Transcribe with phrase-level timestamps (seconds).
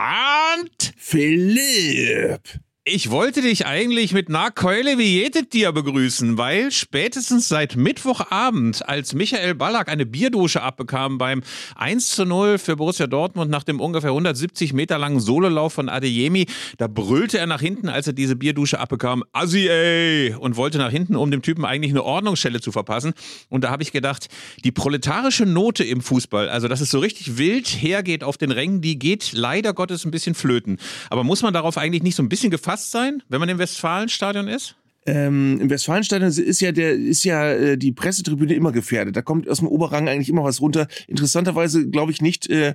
[0.00, 0.92] Arndt!
[0.96, 2.46] Philipp!
[2.90, 8.88] Ich wollte dich eigentlich mit na Keule wie jedet dir begrüßen, weil spätestens seit Mittwochabend,
[8.88, 11.42] als Michael Ballack eine Bierdusche abbekam beim
[11.76, 16.46] 1 zu 0 für Borussia Dortmund nach dem ungefähr 170 Meter langen Sololauf von Adeyemi,
[16.78, 20.34] da brüllte er nach hinten, als er diese Bierdusche abbekam, Assi ey!
[20.34, 23.12] Und wollte nach hinten, um dem Typen eigentlich eine Ordnungsstelle zu verpassen.
[23.50, 24.28] Und da habe ich gedacht,
[24.64, 28.80] die proletarische Note im Fußball, also dass es so richtig wild hergeht auf den Rängen,
[28.80, 30.78] die geht leider Gottes ein bisschen flöten.
[31.10, 33.58] Aber muss man darauf eigentlich nicht so ein bisschen gefasst Gast sein, wenn man im
[33.58, 34.76] Westfalenstadion ist?
[35.04, 39.16] Ähm, Im Westfalenstadion ist ja der ist ja äh, die Pressetribüne immer gefährdet.
[39.16, 40.86] Da kommt aus dem Oberrang eigentlich immer was runter.
[41.08, 42.74] Interessanterweise glaube ich nicht äh,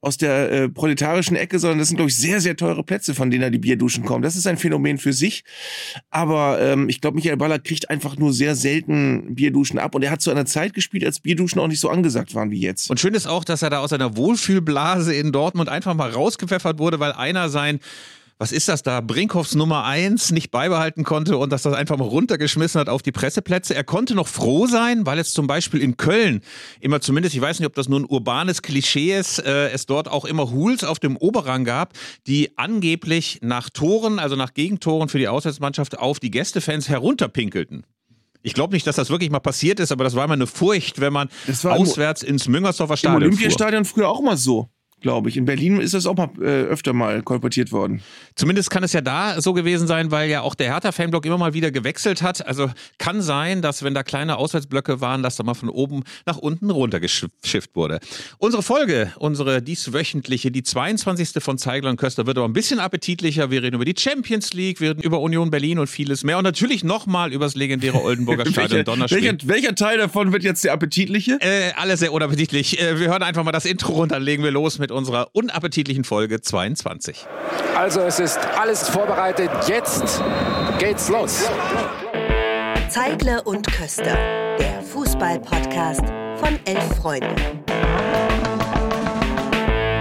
[0.00, 3.30] aus der äh, proletarischen Ecke, sondern das sind glaube ich sehr sehr teure Plätze, von
[3.30, 4.22] denen da die Bierduschen kommen.
[4.22, 5.44] Das ist ein Phänomen für sich.
[6.10, 10.10] Aber ähm, ich glaube, Michael Baller kriegt einfach nur sehr selten Bierduschen ab und er
[10.10, 12.90] hat zu einer Zeit gespielt, als Bierduschen auch nicht so angesagt waren wie jetzt.
[12.90, 16.80] Und schön ist auch, dass er da aus seiner Wohlfühlblase in Dortmund einfach mal rausgepfeffert
[16.80, 17.78] wurde, weil einer sein
[18.38, 22.08] was ist das da, Brinkhoffs Nummer 1 nicht beibehalten konnte und dass das einfach mal
[22.08, 23.74] runtergeschmissen hat auf die Presseplätze.
[23.74, 26.40] Er konnte noch froh sein, weil es zum Beispiel in Köln
[26.80, 30.08] immer zumindest, ich weiß nicht, ob das nur ein urbanes Klischee ist, äh, es dort
[30.08, 31.92] auch immer Hools auf dem Oberrang gab,
[32.26, 37.86] die angeblich nach Toren, also nach Gegentoren für die Auswärtsmannschaft auf die Gästefans herunterpinkelten.
[38.42, 41.00] Ich glaube nicht, dass das wirklich mal passiert ist, aber das war immer eine Furcht,
[41.00, 41.28] wenn man
[41.62, 44.68] auswärts ins Müngersdorfer Stadion Im Olympiastadion früher auch mal so
[45.04, 45.36] glaube ich.
[45.36, 48.00] In Berlin ist das auch mal äh, öfter mal kolportiert worden.
[48.36, 51.52] Zumindest kann es ja da so gewesen sein, weil ja auch der Hertha-Fanblock immer mal
[51.52, 52.46] wieder gewechselt hat.
[52.46, 56.38] Also kann sein, dass wenn da kleine Auswärtsblöcke waren, dass da mal von oben nach
[56.38, 58.00] unten runtergeschifft wurde.
[58.38, 61.42] Unsere Folge, unsere dieswöchentliche, die 22.
[61.44, 63.50] von Zeigler und Köster, wird aber ein bisschen appetitlicher.
[63.50, 66.38] Wir reden über die Champions League, wir reden über Union Berlin und vieles mehr.
[66.38, 69.22] Und natürlich nochmal über das legendäre Oldenburger Stadion Donnerspiel.
[69.22, 71.38] Welcher, welcher, Teil davon wird jetzt der appetitliche?
[71.42, 72.80] Äh, alles sehr unappetitlich.
[72.80, 76.40] Äh, wir hören einfach mal das Intro runter, legen wir los mit unserer unappetitlichen Folge
[76.40, 77.26] 22.
[77.76, 79.50] Also es ist alles vorbereitet.
[79.66, 80.22] Jetzt
[80.78, 81.48] geht's los.
[82.88, 84.16] Zeigle und Köster,
[84.58, 86.02] der Fußball-Podcast
[86.36, 87.34] von elf Freunden.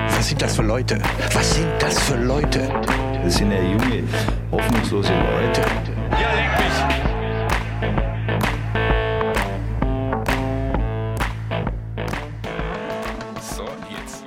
[0.10, 1.02] Was sind das für Leute?
[1.34, 2.70] Was sind das für Leute?
[3.24, 4.04] Das sind ja junge,
[4.52, 5.62] hoffnungslose Leute.
[6.12, 6.93] Ja, leck mich!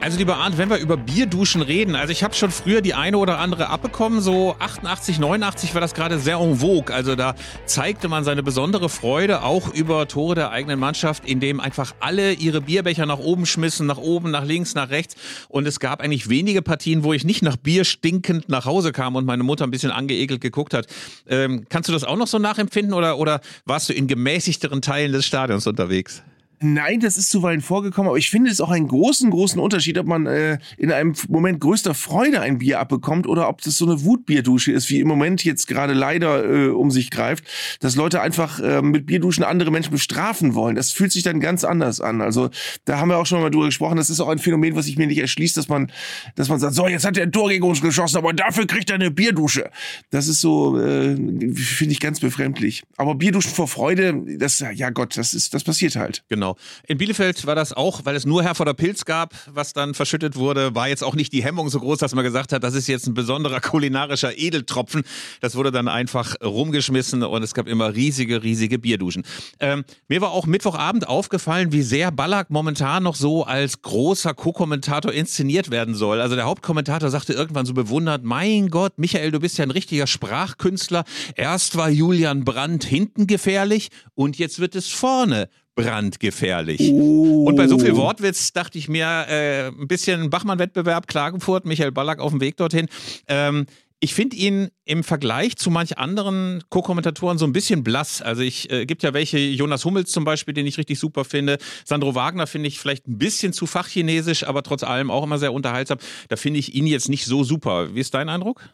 [0.07, 3.19] Also lieber Arndt, wenn wir über Bierduschen reden, also ich habe schon früher die eine
[3.19, 6.95] oder andere abbekommen, so 88, 89 war das gerade sehr en vogue.
[6.95, 7.35] Also da
[7.65, 12.61] zeigte man seine besondere Freude auch über Tore der eigenen Mannschaft, indem einfach alle ihre
[12.61, 15.17] Bierbecher nach oben schmissen, nach oben, nach links, nach rechts.
[15.49, 19.17] Und es gab eigentlich wenige Partien, wo ich nicht nach Bier stinkend nach Hause kam
[19.17, 20.87] und meine Mutter ein bisschen angeekelt geguckt hat.
[21.29, 25.11] Ähm, kannst du das auch noch so nachempfinden oder, oder warst du in gemäßigteren Teilen
[25.11, 26.23] des Stadions unterwegs?
[26.61, 30.07] Nein, das ist zuweilen vorgekommen, aber ich finde es auch einen großen, großen Unterschied, ob
[30.07, 34.05] man äh, in einem Moment größter Freude ein Bier abbekommt oder ob das so eine
[34.05, 37.45] Wutbierdusche ist, wie im Moment jetzt gerade leider äh, um sich greift,
[37.81, 40.77] dass Leute einfach äh, mit Bierduschen andere Menschen bestrafen wollen.
[40.77, 42.23] Das fühlt sich dann ganz anders an.
[42.23, 42.49] Also
[42.87, 43.97] da haben wir auch schon mal drüber gesprochen.
[43.97, 45.93] Das ist auch ein Phänomen, was sich mir nicht erschließt, dass man,
[46.37, 48.89] dass man sagt, so jetzt hat er ein Tor gegen uns geschossen, aber dafür kriegt
[48.89, 49.71] er eine Bierdusche.
[50.11, 52.83] Das ist so, äh, finde ich ganz befremdlich.
[52.97, 56.25] Aber Bierduschen vor Freude, das, ja Gott, das ist, das passiert halt.
[56.29, 56.46] Genau.
[56.47, 56.57] Genau.
[56.87, 59.95] In Bielefeld war das auch, weil es nur Herr vor der Pilz gab, was dann
[59.95, 62.75] verschüttet wurde, war jetzt auch nicht die Hemmung so groß, dass man gesagt hat, das
[62.75, 65.03] ist jetzt ein besonderer kulinarischer Edeltropfen.
[65.41, 69.25] Das wurde dann einfach rumgeschmissen und es gab immer riesige, riesige Bierduschen.
[69.59, 75.13] Ähm, mir war auch Mittwochabend aufgefallen, wie sehr Ballack momentan noch so als großer Co-Kommentator
[75.13, 76.21] inszeniert werden soll.
[76.21, 80.07] Also der Hauptkommentator sagte irgendwann so bewundert, mein Gott, Michael, du bist ja ein richtiger
[80.07, 81.05] Sprachkünstler.
[81.35, 86.91] Erst war Julian Brandt hinten gefährlich und jetzt wird es vorne brandgefährlich.
[86.91, 87.45] Oh.
[87.45, 92.19] Und bei so viel Wortwitz dachte ich mir, äh, ein bisschen Bachmann-Wettbewerb, Klagenfurt, Michael Ballack
[92.19, 92.89] auf dem Weg dorthin.
[93.29, 93.67] Ähm,
[93.99, 98.21] ich finde ihn im Vergleich zu manch anderen Co-Kommentatoren so ein bisschen blass.
[98.21, 101.59] Also ich äh, gibt ja welche, Jonas Hummels zum Beispiel, den ich richtig super finde.
[101.85, 105.53] Sandro Wagner finde ich vielleicht ein bisschen zu fachchinesisch, aber trotz allem auch immer sehr
[105.53, 105.99] unterhaltsam.
[106.29, 107.95] Da finde ich ihn jetzt nicht so super.
[107.95, 108.69] Wie ist dein Eindruck?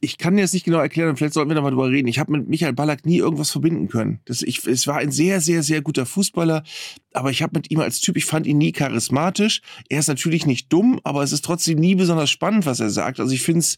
[0.00, 2.08] Ich kann jetzt nicht genau erklären, vielleicht sollten wir da mal drüber reden.
[2.08, 4.20] Ich habe mit Michael Ballack nie irgendwas verbinden können.
[4.24, 6.62] Das, ich, es war ein sehr, sehr, sehr guter Fußballer,
[7.12, 9.60] aber ich habe mit ihm als Typ, ich fand ihn nie charismatisch.
[9.88, 13.20] Er ist natürlich nicht dumm, aber es ist trotzdem nie besonders spannend, was er sagt.
[13.20, 13.76] Also ich finde es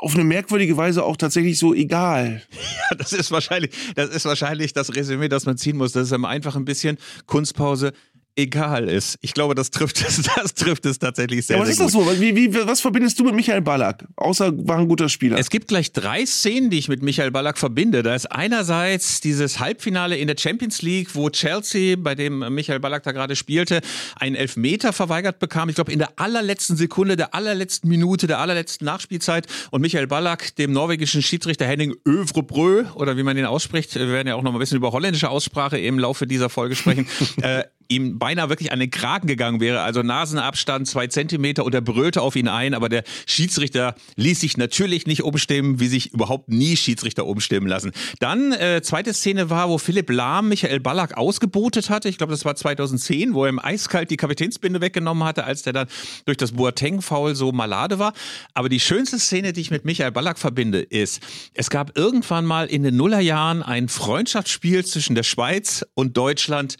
[0.00, 2.42] auf eine merkwürdige Weise auch tatsächlich so egal.
[2.90, 5.92] Ja, das ist wahrscheinlich, das ist wahrscheinlich das Resümee, das man ziehen muss.
[5.92, 6.96] Das ist einfach ein bisschen
[7.26, 7.92] Kunstpause
[8.38, 9.18] egal ist.
[9.20, 12.06] Ich glaube, das trifft es, das trifft es tatsächlich sehr, Ja, was sehr ist gut.
[12.06, 12.20] das so?
[12.20, 14.04] Wie, wie, was verbindest du mit Michael Ballack?
[14.16, 15.36] Außer war ein guter Spieler.
[15.38, 18.02] Es gibt gleich drei Szenen, die ich mit Michael Ballack verbinde.
[18.02, 23.02] Da ist einerseits dieses Halbfinale in der Champions League, wo Chelsea, bei dem Michael Ballack
[23.02, 23.80] da gerade spielte,
[24.16, 25.68] einen Elfmeter verweigert bekam.
[25.68, 29.46] Ich glaube, in der allerletzten Sekunde, der allerletzten Minute, der allerletzten Nachspielzeit.
[29.70, 34.28] Und Michael Ballack, dem norwegischen Schiedsrichter Henning Övrebrö, oder wie man ihn ausspricht, wir werden
[34.28, 37.08] ja auch noch mal ein bisschen über holländische Aussprache im Laufe dieser Folge sprechen,
[37.42, 39.80] äh, ihm beinahe wirklich an den Kragen gegangen wäre.
[39.80, 44.56] Also Nasenabstand zwei Zentimeter und er brüllte auf ihn ein, aber der Schiedsrichter ließ sich
[44.56, 47.92] natürlich nicht umstimmen, wie sich überhaupt nie Schiedsrichter umstimmen lassen.
[48.20, 52.08] Dann, äh, zweite Szene war, wo Philipp Lahm Michael Ballack ausgebotet hatte.
[52.08, 55.72] Ich glaube, das war 2010, wo er ihm eiskalt die Kapitänsbinde weggenommen hatte, als der
[55.72, 55.88] dann
[56.26, 58.12] durch das Boateng-Foul so malade war.
[58.52, 61.20] Aber die schönste Szene, die ich mit Michael Ballack verbinde, ist,
[61.54, 66.76] es gab irgendwann mal in den Nullerjahren ein Freundschaftsspiel zwischen der Schweiz und Deutschland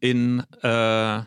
[0.00, 1.22] in äh,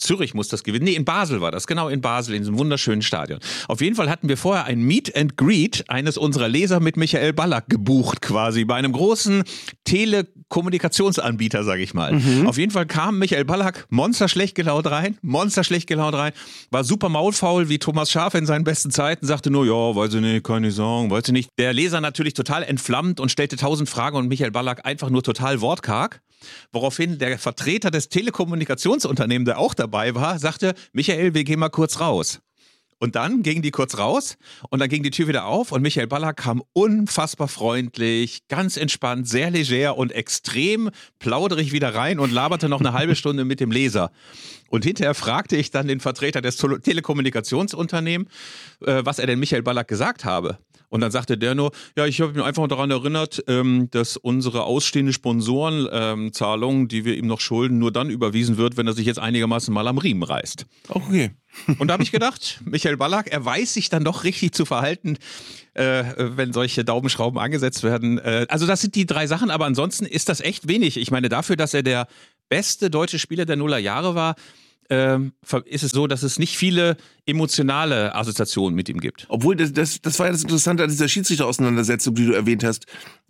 [0.00, 0.84] Zürich muss das gewesen.
[0.84, 3.38] Nee, in Basel war das, genau in Basel, in diesem wunderschönen Stadion.
[3.68, 7.34] Auf jeden Fall hatten wir vorher ein Meet and Greet eines unserer Leser mit Michael
[7.34, 9.44] Ballack gebucht, quasi, bei einem großen
[9.84, 12.18] Telekommunikationsanbieter, sag ich mal.
[12.46, 16.32] Auf jeden Fall kam Michael Ballack monster schlecht gelaunt rein, monster schlecht gelaunt rein,
[16.70, 20.20] war super maulfaul wie Thomas Schaf in seinen besten Zeiten, sagte nur, ja, weiß ich
[20.22, 21.50] nicht, kann ich sagen, weiß ich nicht.
[21.58, 25.60] Der Leser natürlich total entflammt und stellte tausend Fragen und Michael Ballack einfach nur total
[25.60, 26.22] wortkarg.
[26.72, 32.00] Woraufhin der Vertreter des Telekommunikationsunternehmens, der auch dabei war, sagte, Michael, wir gehen mal kurz
[32.00, 32.40] raus.
[33.02, 34.36] Und dann gingen die kurz raus
[34.68, 39.26] und dann ging die Tür wieder auf und Michael Ballack kam unfassbar freundlich, ganz entspannt,
[39.26, 43.70] sehr leger und extrem plauderig wieder rein und laberte noch eine halbe Stunde mit dem
[43.70, 44.12] Leser.
[44.68, 48.30] Und hinterher fragte ich dann den Vertreter des Tele- Telekommunikationsunternehmens,
[48.84, 50.58] äh, was er denn Michael Ballack gesagt habe.
[50.90, 54.64] Und dann sagte der nur, ja, ich habe mich einfach daran erinnert, ähm, dass unsere
[54.64, 59.20] ausstehende Sponsorenzahlung, die wir ihm noch schulden, nur dann überwiesen wird, wenn er sich jetzt
[59.20, 60.66] einigermaßen mal am Riemen reißt.
[60.88, 61.30] Okay.
[61.78, 65.16] Und da habe ich gedacht, Michael Ballack, er weiß sich dann doch richtig zu verhalten,
[65.74, 68.18] äh, wenn solche Daumenschrauben angesetzt werden.
[68.18, 70.96] Äh, also das sind die drei Sachen, aber ansonsten ist das echt wenig.
[70.96, 72.06] Ich meine, dafür, dass er der
[72.48, 74.34] beste deutsche Spieler der Nuller Jahre war,
[74.90, 75.32] ähm,
[75.66, 79.26] ist es so, dass es nicht viele emotionale Assoziationen mit ihm gibt.
[79.28, 82.86] Obwohl, das, das, das war ja das Interessante an dieser Schiedsrichterauseinandersetzung, die du erwähnt hast.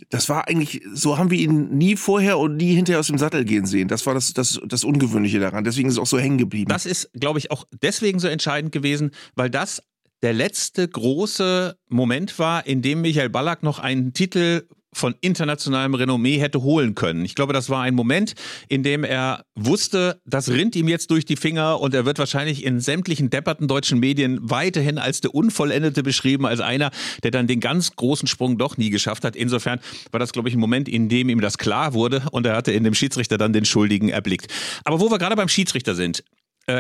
[0.09, 3.45] Das war eigentlich, so haben wir ihn nie vorher und nie hinterher aus dem Sattel
[3.45, 3.89] gehen sehen.
[3.89, 5.63] Das war das, das, das Ungewöhnliche daran.
[5.65, 6.71] Deswegen ist es auch so hängen geblieben.
[6.71, 9.83] Das ist, glaube ich, auch deswegen so entscheidend gewesen, weil das
[10.23, 16.39] der letzte große Moment war, in dem Michael Ballack noch einen Titel von internationalem Renommee
[16.39, 17.25] hätte holen können.
[17.25, 18.35] Ich glaube, das war ein Moment,
[18.69, 22.65] in dem er wusste, das rinnt ihm jetzt durch die Finger und er wird wahrscheinlich
[22.65, 26.91] in sämtlichen depperten deutschen Medien weiterhin als der Unvollendete beschrieben, als einer,
[27.23, 29.37] der dann den ganz großen Sprung doch nie geschafft hat.
[29.37, 32.57] Insofern war das, glaube ich, ein Moment, in dem ihm das klar wurde und er
[32.57, 34.49] hatte in dem Schiedsrichter dann den Schuldigen erblickt.
[34.85, 36.25] Aber wo wir gerade beim Schiedsrichter sind,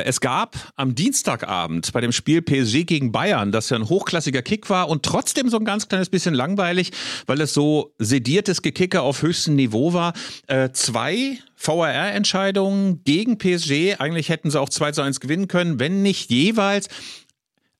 [0.04, 4.70] es gab am Dienstagabend bei dem Spiel PSG gegen Bayern, das ja ein hochklassiger Kick
[4.70, 6.92] war und trotzdem so ein ganz kleines bisschen langweilig,
[7.26, 10.12] weil es so sediertes Gekicke auf höchstem Niveau war,
[10.46, 13.96] äh, zwei VAR-Entscheidungen gegen PSG.
[13.98, 16.88] Eigentlich hätten sie auch 2 zu 1 gewinnen können, wenn nicht jeweils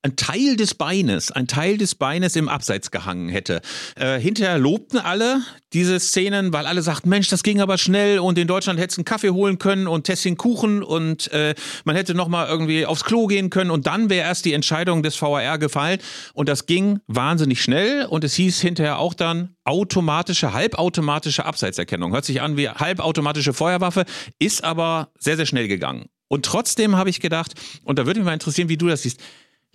[0.03, 3.61] ein Teil des Beines, ein Teil des Beines im Abseits gehangen hätte.
[3.97, 5.43] Äh, hinterher lobten alle
[5.75, 9.01] diese Szenen, weil alle sagten, Mensch, das ging aber schnell und in Deutschland hättest du
[9.01, 11.55] einen Kaffee holen können und Tessin Kuchen und äh,
[11.85, 15.03] man hätte noch mal irgendwie aufs Klo gehen können und dann wäre erst die Entscheidung
[15.03, 15.99] des VAR gefallen
[16.33, 22.13] und das ging wahnsinnig schnell und es hieß hinterher auch dann automatische, halbautomatische Abseitserkennung.
[22.13, 24.07] Hört sich an wie halbautomatische Feuerwaffe,
[24.39, 26.07] ist aber sehr, sehr schnell gegangen.
[26.29, 27.55] Und trotzdem habe ich gedacht,
[27.85, 29.21] und da würde mich mal interessieren, wie du das siehst,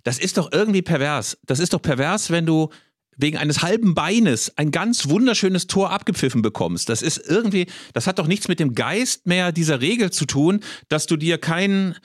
[0.06, 1.36] das ist doch irgendwie pervers.
[1.46, 2.68] Das ist doch pervers, wenn du
[3.16, 6.88] wegen eines halben Beines ein ganz wunderschönes Tor abgepfiffen bekommst.
[6.88, 10.60] Das ist irgendwie, das hat doch nichts mit dem Geist mehr dieser Regel zu tun,
[10.88, 11.96] dass du dir keinen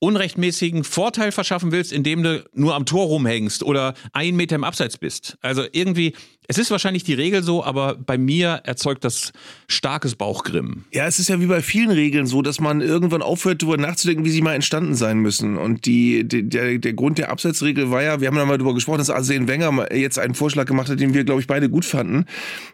[0.00, 4.98] unrechtmäßigen Vorteil verschaffen willst, indem du nur am Tor rumhängst oder einen Meter im Abseits
[4.98, 5.38] bist.
[5.40, 6.16] Also irgendwie,
[6.50, 9.32] es ist wahrscheinlich die Regel so, aber bei mir erzeugt das
[9.68, 10.84] starkes Bauchgrimmen.
[10.90, 14.24] Ja, es ist ja wie bei vielen Regeln so, dass man irgendwann aufhört, darüber nachzudenken,
[14.24, 15.56] wie sie mal entstanden sein müssen.
[15.56, 18.74] Und die, die, der, der Grund der Abseitsregel war ja, wir haben da mal darüber
[18.74, 21.84] gesprochen, dass Arsene Wenger jetzt einen Vorschlag gemacht hat, den wir, glaube ich, beide gut
[21.84, 22.24] fanden,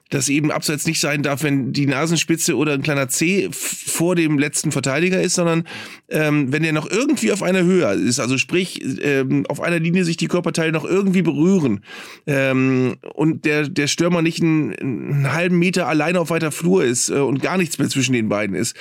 [0.09, 4.39] dass eben Abseits nicht sein darf, wenn die Nasenspitze oder ein kleiner C vor dem
[4.39, 5.65] letzten Verteidiger ist, sondern
[6.09, 10.05] ähm, wenn der noch irgendwie auf einer Höhe ist, also sprich ähm, auf einer Linie
[10.05, 11.81] sich die Körperteile noch irgendwie berühren
[12.27, 17.09] ähm, und der, der Stürmer nicht einen, einen halben Meter alleine auf weiter Flur ist
[17.11, 18.77] äh, und gar nichts mehr zwischen den beiden ist,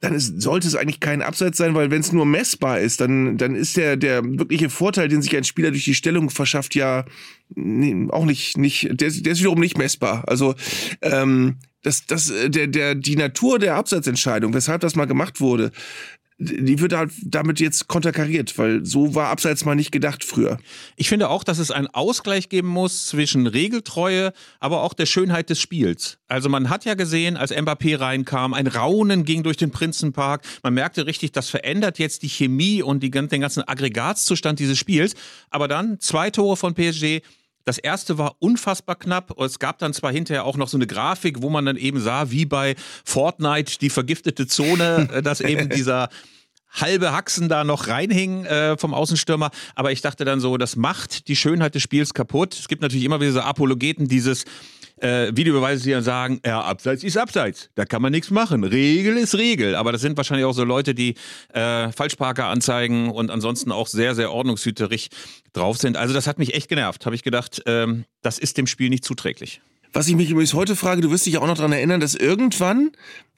[0.00, 3.38] dann ist, sollte es eigentlich kein Abseits sein, weil wenn es nur messbar ist, dann,
[3.38, 7.04] dann ist der, der wirkliche Vorteil, den sich ein Spieler durch die Stellung verschafft, ja
[8.10, 10.24] auch nicht, nicht der, ist- der ist wiederum nicht messbar.
[10.26, 10.54] Also
[11.00, 15.70] ähm, das, das, der, der, die Natur der Abseitsentscheidung, weshalb das mal gemacht wurde,
[16.44, 20.58] die wird halt damit jetzt konterkariert, weil so war Abseits mal nicht gedacht früher.
[20.96, 25.50] Ich finde auch, dass es einen Ausgleich geben muss zwischen Regeltreue, aber auch der Schönheit
[25.50, 26.18] des Spiels.
[26.28, 30.42] Also man hat ja gesehen, als Mbappé reinkam, ein Raunen ging durch den Prinzenpark.
[30.62, 35.14] Man merkte richtig, das verändert jetzt die Chemie und die, den ganzen Aggregatzustand dieses Spiels.
[35.50, 37.20] Aber dann zwei Tore von PSG,
[37.64, 39.38] das erste war unfassbar knapp.
[39.40, 42.30] Es gab dann zwar hinterher auch noch so eine Grafik, wo man dann eben sah,
[42.30, 46.10] wie bei Fortnite die vergiftete Zone, äh, dass eben dieser
[46.74, 49.50] halbe Haxen da noch reinhing äh, vom Außenstürmer.
[49.74, 52.54] Aber ich dachte dann so, das macht die Schönheit des Spiels kaputt.
[52.54, 54.44] Es gibt natürlich immer wieder so Apologeten dieses
[55.00, 58.64] äh, Videobeweise, die dann sagen, ja, Abseits ist Abseits, da kann man nichts machen.
[58.64, 59.74] Regel ist Regel.
[59.74, 61.14] Aber das sind wahrscheinlich auch so Leute, die
[61.52, 65.08] äh, Falschparker anzeigen und ansonsten auch sehr, sehr ordnungshüterig
[65.52, 65.96] drauf sind.
[65.96, 67.06] Also das hat mich echt genervt.
[67.06, 69.60] Habe ich gedacht, ähm, das ist dem Spiel nicht zuträglich.
[69.94, 72.16] Was ich mich übrigens heute frage, du wirst dich ja auch noch daran erinnern, dass
[72.16, 72.90] irgendwann,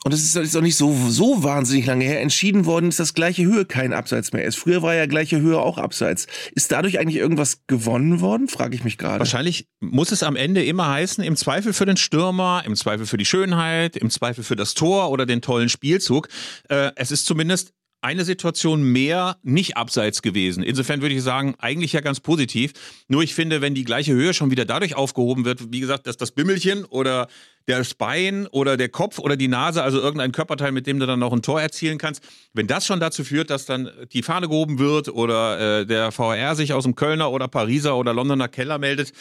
[0.04, 3.12] und das ist jetzt auch nicht so, so wahnsinnig lange her, entschieden worden ist, dass
[3.12, 4.56] gleiche Höhe kein Abseits mehr ist.
[4.56, 6.26] Früher war ja gleiche Höhe auch Abseits.
[6.54, 8.48] Ist dadurch eigentlich irgendwas gewonnen worden?
[8.48, 9.18] Frage ich mich gerade.
[9.18, 13.18] Wahrscheinlich muss es am Ende immer heißen, im Zweifel für den Stürmer, im Zweifel für
[13.18, 16.28] die Schönheit, im Zweifel für das Tor oder den tollen Spielzug.
[16.70, 17.75] Äh, es ist zumindest
[18.06, 20.62] eine Situation mehr nicht abseits gewesen.
[20.62, 22.72] Insofern würde ich sagen, eigentlich ja ganz positiv.
[23.08, 26.16] Nur ich finde, wenn die gleiche Höhe schon wieder dadurch aufgehoben wird, wie gesagt, dass
[26.16, 27.26] das Bimmelchen oder
[27.66, 31.18] das Bein oder der Kopf oder die Nase, also irgendein Körperteil, mit dem du dann
[31.18, 32.22] noch ein Tor erzielen kannst,
[32.54, 36.54] wenn das schon dazu führt, dass dann die Fahne gehoben wird oder äh, der VR
[36.54, 39.12] sich aus dem Kölner oder Pariser oder Londoner Keller meldet,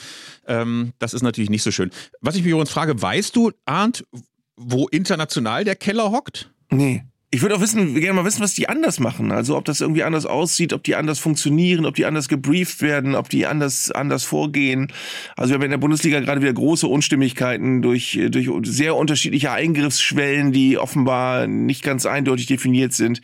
[0.46, 1.90] ähm, das ist natürlich nicht so schön.
[2.22, 4.06] Was ich mich übrigens frage, weißt du, Arndt,
[4.56, 6.52] wo international der Keller hockt?
[6.70, 7.04] Nee.
[7.32, 9.32] Ich würde auch wissen, gerne mal wissen, was die anders machen.
[9.32, 13.16] Also ob das irgendwie anders aussieht, ob die anders funktionieren, ob die anders gebrieft werden,
[13.16, 14.94] ob die anders, anders vorgehen.
[15.36, 20.52] Also wir haben in der Bundesliga gerade wieder große Unstimmigkeiten durch, durch sehr unterschiedliche Eingriffsschwellen,
[20.52, 23.22] die offenbar nicht ganz eindeutig definiert sind.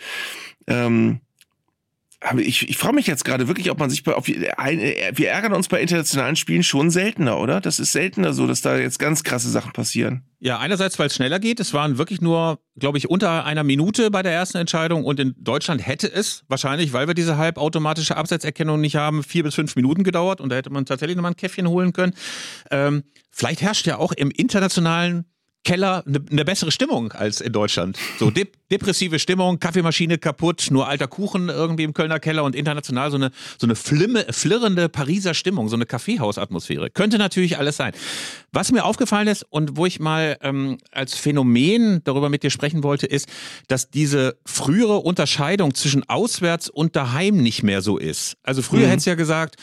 [0.68, 1.22] Ähm,
[2.38, 5.54] ich, ich frage mich jetzt gerade wirklich, ob man sich bei, ob wir, wir ärgern
[5.54, 7.62] uns bei internationalen Spielen schon seltener, oder?
[7.62, 10.24] Das ist seltener so, dass da jetzt ganz krasse Sachen passieren.
[10.40, 11.60] Ja, einerseits, weil es schneller geht.
[11.60, 15.34] Es waren wirklich nur, glaube ich, unter einer Minute bei der ersten Entscheidung und in
[15.38, 20.04] Deutschland hätte es wahrscheinlich, weil wir diese halbautomatische Absetzerkennung nicht haben, vier bis fünf Minuten
[20.04, 22.14] gedauert und da hätte man tatsächlich nochmal ein Käffchen holen können.
[22.70, 25.26] Ähm, vielleicht herrscht ja auch im internationalen
[25.64, 27.98] Keller eine ne bessere Stimmung als in Deutschland.
[28.20, 33.12] So de depressive Stimmung, Kaffeemaschine kaputt, nur alter Kuchen irgendwie im Kölner Keller und international
[33.12, 36.90] so eine, so eine flimme, flirrende Pariser Stimmung, so eine Kaffeehausatmosphäre.
[36.90, 37.92] Könnte natürlich alles sein.
[38.54, 42.82] Was mir aufgefallen ist und wo ich mal ähm, als Phänomen darüber mit dir sprechen
[42.82, 43.28] wollte, ist,
[43.68, 48.38] dass diese frühere Unterscheidung zwischen auswärts und daheim nicht mehr so ist.
[48.42, 48.92] Also früher mhm.
[48.92, 49.58] hättest du ja gesagt,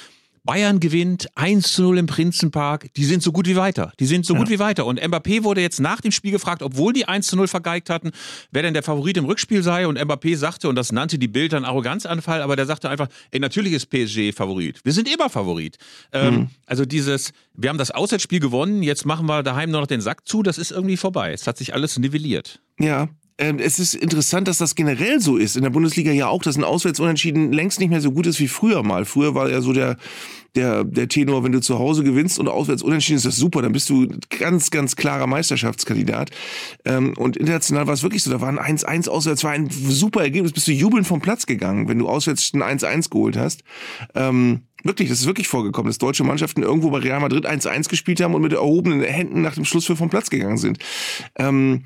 [0.49, 2.91] Bayern gewinnt 1 zu 0 im Prinzenpark.
[2.95, 3.93] Die sind so gut wie weiter.
[4.01, 4.41] Die sind so ja.
[4.41, 4.87] gut wie weiter.
[4.87, 8.13] Und Mbappé wurde jetzt nach dem Spiel gefragt, obwohl die 1 zu 0 vergeigt hatten,
[8.51, 9.87] wer denn der Favorit im Rückspiel sei.
[9.87, 13.41] Und Mbappé sagte, und das nannte die Bild dann Arroganzanfall, aber der sagte einfach, ey,
[13.41, 14.81] natürlich ist PSG Favorit.
[14.85, 15.77] Wir sind immer Favorit.
[16.13, 16.51] Ähm, mhm.
[16.65, 20.27] Also dieses, wir haben das Auswärtsspiel gewonnen, jetzt machen wir daheim nur noch den Sack
[20.27, 21.35] zu, das ist irgendwie vorbei.
[21.35, 22.63] Es hat sich alles nivelliert.
[22.81, 25.57] Ja, es ist interessant, dass das generell so ist.
[25.57, 28.49] In der Bundesliga ja auch, dass ein Auswärtsunentschieden längst nicht mehr so gut ist wie
[28.49, 29.05] früher mal.
[29.05, 29.97] Früher war ja so der,
[30.57, 33.71] der, der Tenor, wenn du zu Hause gewinnst und auswärts unentschieden ist das super, dann
[33.71, 34.09] bist du
[34.41, 36.31] ganz, ganz klarer Meisterschaftskandidat.
[36.85, 40.23] Ähm, und international war es wirklich so, da war ein 1-1 auswärts, war ein super
[40.23, 43.63] Ergebnis, bist du jubelnd vom Platz gegangen, wenn du auswärts ein 1-1 geholt hast.
[44.17, 48.21] Ähm, Wirklich, das ist wirklich vorgekommen, dass deutsche Mannschaften irgendwo bei Real Madrid 1-1 gespielt
[48.21, 50.79] haben und mit erhobenen Händen nach dem Schluss für vom Platz gegangen sind.
[51.37, 51.85] Ähm,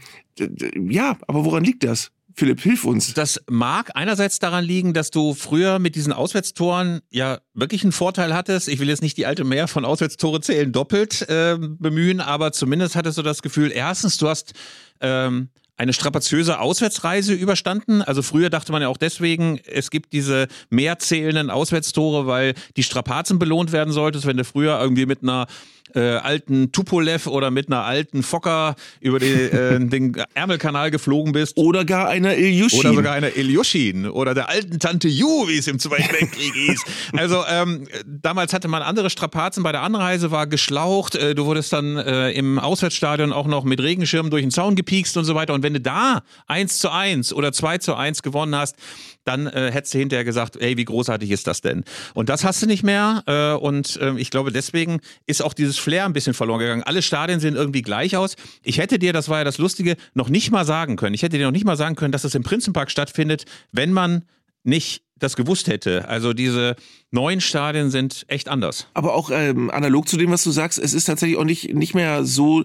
[0.89, 2.11] ja, aber woran liegt das?
[2.35, 3.15] Philipp, hilf uns.
[3.15, 8.35] Das mag einerseits daran liegen, dass du früher mit diesen Auswärtstoren ja wirklich einen Vorteil
[8.35, 8.69] hattest.
[8.69, 12.97] Ich will jetzt nicht die alte Mehr von Auswärtstore zählen doppelt äh, bemühen, aber zumindest
[12.97, 14.53] hattest du das Gefühl, erstens, du hast
[15.01, 15.51] ähm,
[15.83, 18.03] eine strapaziöse Auswärtsreise überstanden.
[18.03, 22.85] Also früher dachte man ja auch deswegen, es gibt diese mehr zählenden Auswärtstore, weil die
[22.85, 24.25] Strapazen belohnt werden solltest.
[24.25, 25.49] Wenn du früher irgendwie mit einer
[25.95, 31.57] äh, alten Tupolev oder mit einer alten Fokker über die, äh, den Ärmelkanal geflogen bist.
[31.57, 32.81] Oder gar einer Ilyushin.
[32.81, 34.09] Oder sogar einer Ilyushin.
[34.09, 36.83] Oder der alten Tante Ju, wie es im Zweiten Weltkrieg hieß.
[37.17, 39.63] Also ähm, damals hatte man andere Strapazen.
[39.63, 41.15] Bei der Anreise war geschlaucht.
[41.15, 45.17] Äh, du wurdest dann äh, im Auswärtsstadion auch noch mit Regenschirm durch den Zaun gepiekst
[45.17, 45.55] und so weiter.
[45.55, 48.77] Und wenn du da 1 zu 1 oder 2 zu 1 gewonnen hast,
[49.25, 51.85] dann äh, hättest du hinterher gesagt, ey, wie großartig ist das denn?
[52.15, 53.23] Und das hast du nicht mehr.
[53.27, 56.83] Äh, und äh, ich glaube, deswegen ist auch dieses Flair ein bisschen verloren gegangen.
[56.83, 58.37] Alle Stadien sehen irgendwie gleich aus.
[58.63, 61.15] Ich hätte dir, das war ja das Lustige, noch nicht mal sagen können.
[61.15, 64.25] Ich hätte dir noch nicht mal sagen können, dass das im Prinzenpark stattfindet, wenn man
[64.65, 66.09] nicht das gewusst hätte.
[66.09, 66.75] Also diese
[67.11, 68.89] neuen Stadien sind echt anders.
[68.95, 71.95] Aber auch ähm, analog zu dem, was du sagst, es ist tatsächlich auch nicht, nicht
[71.95, 72.65] mehr so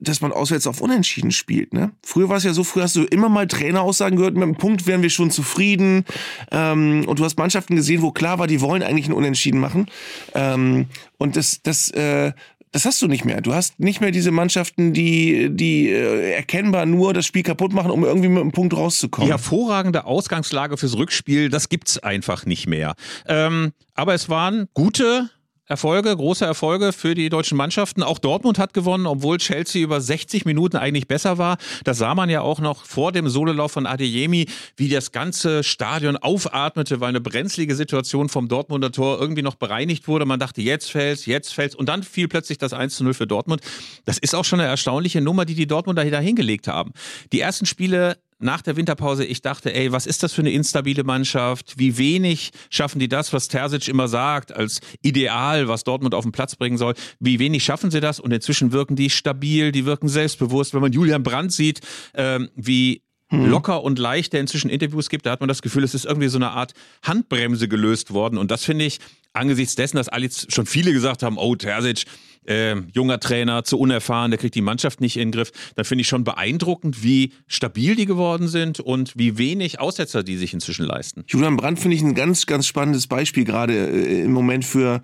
[0.00, 1.72] dass man auswärts auf Unentschieden spielt.
[1.72, 1.92] Ne?
[2.02, 4.86] Früher war es ja so, früher hast du immer mal Traineraussagen gehört, mit einem Punkt
[4.86, 6.04] wären wir schon zufrieden.
[6.50, 9.86] Ähm, und du hast Mannschaften gesehen, wo klar war, die wollen eigentlich einen Unentschieden machen.
[10.34, 10.86] Ähm,
[11.18, 12.32] und das, das, äh,
[12.72, 13.40] das hast du nicht mehr.
[13.40, 17.90] Du hast nicht mehr diese Mannschaften, die, die äh, erkennbar nur das Spiel kaputt machen,
[17.90, 19.26] um irgendwie mit einem Punkt rauszukommen.
[19.26, 22.94] Die hervorragende Ausgangslage fürs Rückspiel, das gibt's einfach nicht mehr.
[23.26, 25.30] Ähm, aber es waren gute
[25.68, 28.04] Erfolge, große Erfolge für die deutschen Mannschaften.
[28.04, 31.58] Auch Dortmund hat gewonnen, obwohl Chelsea über 60 Minuten eigentlich besser war.
[31.82, 34.46] Das sah man ja auch noch vor dem Sololauf von Adeyemi,
[34.76, 40.06] wie das ganze Stadion aufatmete, weil eine brenzlige Situation vom Dortmunder Tor irgendwie noch bereinigt
[40.06, 40.24] wurde.
[40.24, 41.74] Man dachte, jetzt fällt's, jetzt fällt's.
[41.74, 43.60] Und dann fiel plötzlich das 1 zu 0 für Dortmund.
[44.04, 46.92] Das ist auch schon eine erstaunliche Nummer, die die Dortmunder da hingelegt haben.
[47.32, 51.04] Die ersten Spiele nach der Winterpause, ich dachte, ey, was ist das für eine instabile
[51.04, 51.78] Mannschaft?
[51.78, 56.32] Wie wenig schaffen die das, was Terzic immer sagt, als Ideal, was Dortmund auf den
[56.32, 56.94] Platz bringen soll?
[57.18, 58.20] Wie wenig schaffen sie das?
[58.20, 60.74] Und inzwischen wirken die stabil, die wirken selbstbewusst.
[60.74, 61.80] Wenn man Julian Brandt sieht,
[62.14, 63.46] ähm, wie hm.
[63.46, 66.28] locker und leicht der inzwischen Interviews gibt, da hat man das Gefühl, es ist irgendwie
[66.28, 68.38] so eine Art Handbremse gelöst worden.
[68.38, 68.98] Und das finde ich,
[69.32, 72.04] angesichts dessen, dass alle schon viele gesagt haben, oh, Terzic,
[72.46, 76.02] äh, junger Trainer, zu unerfahren, der kriegt die Mannschaft nicht in den Griff, dann finde
[76.02, 80.86] ich schon beeindruckend, wie stabil die geworden sind und wie wenig Aussetzer die sich inzwischen
[80.86, 81.24] leisten.
[81.28, 85.00] Julian Brandt finde ich ein ganz, ganz spannendes Beispiel gerade äh, im Moment für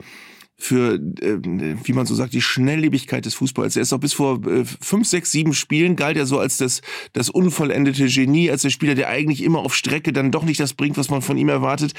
[0.62, 3.76] für, äh, wie man so sagt, die Schnelllebigkeit des Fußballs.
[3.76, 6.82] Er ist auch bis vor äh, fünf, sechs, sieben Spielen galt er so als das,
[7.12, 10.74] das unvollendete Genie, als der Spieler, der eigentlich immer auf Strecke dann doch nicht das
[10.74, 11.94] bringt, was man von ihm erwartet.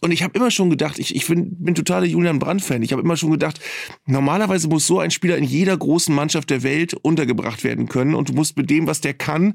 [0.00, 2.82] Und ich habe immer schon gedacht, ich, ich bin, bin totaler Julian Brandt-Fan.
[2.82, 3.60] Ich habe immer schon gedacht,
[4.06, 8.14] normalerweise muss so ein Spieler in jeder großen Mannschaft der Welt untergebracht werden können.
[8.14, 9.54] Und du musst mit dem, was der kann,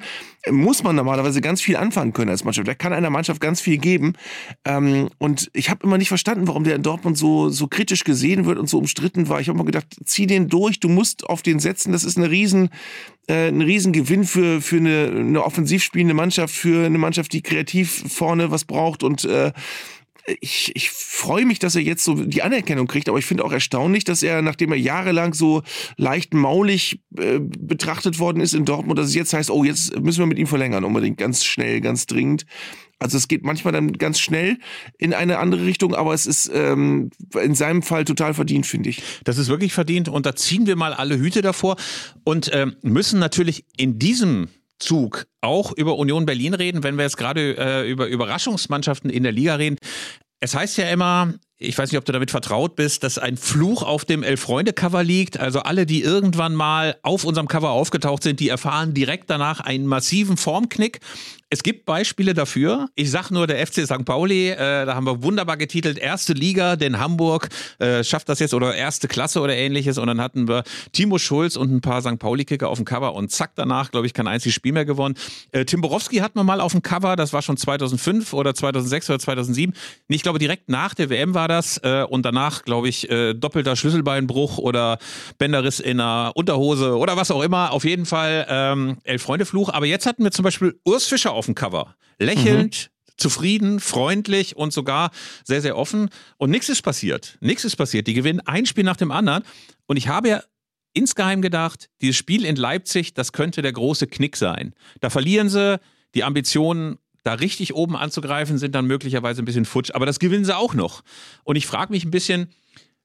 [0.49, 2.67] muss man normalerweise ganz viel anfangen können als Mannschaft.
[2.67, 4.13] Der kann einer Mannschaft ganz viel geben.
[4.65, 8.45] Ähm, und ich habe immer nicht verstanden, warum der in Dortmund so, so kritisch gesehen
[8.45, 9.41] wird und so umstritten war.
[9.41, 11.91] Ich habe mal gedacht, zieh den durch, du musst auf den setzen.
[11.91, 12.69] Das ist eine riesen,
[13.27, 18.03] äh, ein Riesengewinn für, für eine, eine offensiv spielende Mannschaft, für eine Mannschaft, die kreativ
[18.07, 19.51] vorne was braucht und äh,
[20.39, 23.51] ich, ich freue mich, dass er jetzt so die Anerkennung kriegt, aber ich finde auch
[23.51, 25.61] erstaunlich, dass er, nachdem er jahrelang so
[25.97, 30.19] leicht maulig äh, betrachtet worden ist in Dortmund, dass es jetzt heißt, oh, jetzt müssen
[30.19, 32.45] wir mit ihm verlängern, unbedingt, ganz schnell, ganz dringend.
[32.97, 34.57] Also es geht manchmal dann ganz schnell
[34.97, 39.03] in eine andere Richtung, aber es ist ähm, in seinem Fall total verdient, finde ich.
[39.25, 41.75] Das ist wirklich verdient und da ziehen wir mal alle Hüte davor
[42.23, 44.47] und ähm, müssen natürlich in diesem
[44.79, 49.31] Zug auch über Union Berlin reden, wenn wir jetzt gerade äh, über Überraschungsmannschaften in der
[49.31, 49.77] Liga reden.
[50.45, 53.81] Es heißt ja immer, ich weiß nicht, ob du damit vertraut bist, dass ein Fluch
[53.81, 55.39] auf dem Elf-Freunde-Cover liegt.
[55.39, 59.87] Also alle, die irgendwann mal auf unserem Cover aufgetaucht sind, die erfahren direkt danach einen
[59.87, 60.99] massiven Formknick.
[61.51, 62.89] Es gibt Beispiele dafür.
[62.95, 64.03] Ich sag nur der FC St.
[64.03, 68.55] Pauli, äh, da haben wir wunderbar getitelt, erste Liga, denn Hamburg äh, schafft das jetzt
[68.55, 69.99] oder erste Klasse oder ähnliches.
[69.99, 72.17] Und dann hatten wir Timo Schulz und ein paar St.
[72.17, 75.13] Pauli-Kicker auf dem Cover und zack, danach, glaube ich, kein einziges Spiel mehr gewonnen.
[75.51, 79.11] Äh, Tim Borowski hatten wir mal auf dem Cover, das war schon 2005 oder 2006
[79.11, 79.75] oder 2007.
[80.07, 83.75] Ich glaube, direkt nach der WM war das äh, und danach, glaube ich, äh, doppelter
[83.75, 84.97] Schlüsselbeinbruch oder
[85.37, 87.71] Bänderriss in der Unterhose oder was auch immer.
[87.71, 89.69] Auf jeden Fall ähm, Elf-Freunde-Fluch.
[89.69, 91.95] Aber jetzt hatten wir zum Beispiel Urs Fischer auf dem Cover.
[92.19, 93.11] Lächelnd, mhm.
[93.17, 95.11] zufrieden, freundlich und sogar
[95.43, 96.09] sehr, sehr offen.
[96.37, 97.37] Und nichts ist passiert.
[97.41, 98.07] Nichts ist passiert.
[98.07, 99.43] Die gewinnen ein Spiel nach dem anderen.
[99.85, 100.43] Und ich habe ja
[100.93, 104.73] insgeheim gedacht, dieses Spiel in Leipzig, das könnte der große Knick sein.
[105.01, 105.79] Da verlieren sie,
[106.15, 109.91] die Ambitionen da richtig oben anzugreifen, sind dann möglicherweise ein bisschen futsch.
[109.93, 111.01] Aber das gewinnen sie auch noch.
[111.43, 112.49] Und ich frage mich ein bisschen,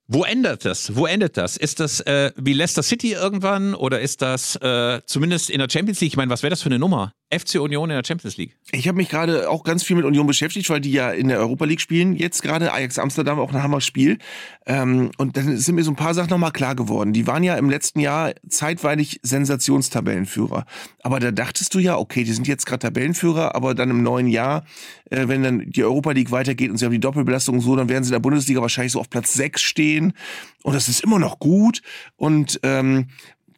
[0.07, 0.95] wo endet das?
[0.97, 1.57] Wo endet das?
[1.57, 6.01] Ist das äh, wie Leicester City irgendwann oder ist das äh, zumindest in der Champions
[6.01, 6.13] League?
[6.13, 7.13] Ich meine, was wäre das für eine Nummer?
[7.31, 8.57] FC Union in der Champions League.
[8.73, 11.39] Ich habe mich gerade auch ganz viel mit Union beschäftigt, weil die ja in der
[11.39, 12.17] Europa League spielen.
[12.17, 14.19] Jetzt gerade Ajax Amsterdam auch ein Hammer-Spiel.
[14.67, 17.13] Ähm, und dann sind mir so ein paar Sachen nochmal klar geworden.
[17.13, 20.65] Die waren ja im letzten Jahr zeitweilig Sensationstabellenführer.
[21.03, 24.27] Aber da dachtest du ja, okay, die sind jetzt gerade Tabellenführer, aber dann im neuen
[24.27, 24.65] Jahr,
[25.11, 28.03] äh, wenn dann die Europa League weitergeht und sie haben die Doppelbelastung so, dann werden
[28.03, 30.15] sie in der Bundesliga wahrscheinlich so auf Platz 6 stehen.
[30.63, 31.81] Und das ist immer noch gut.
[32.17, 33.07] Und ähm,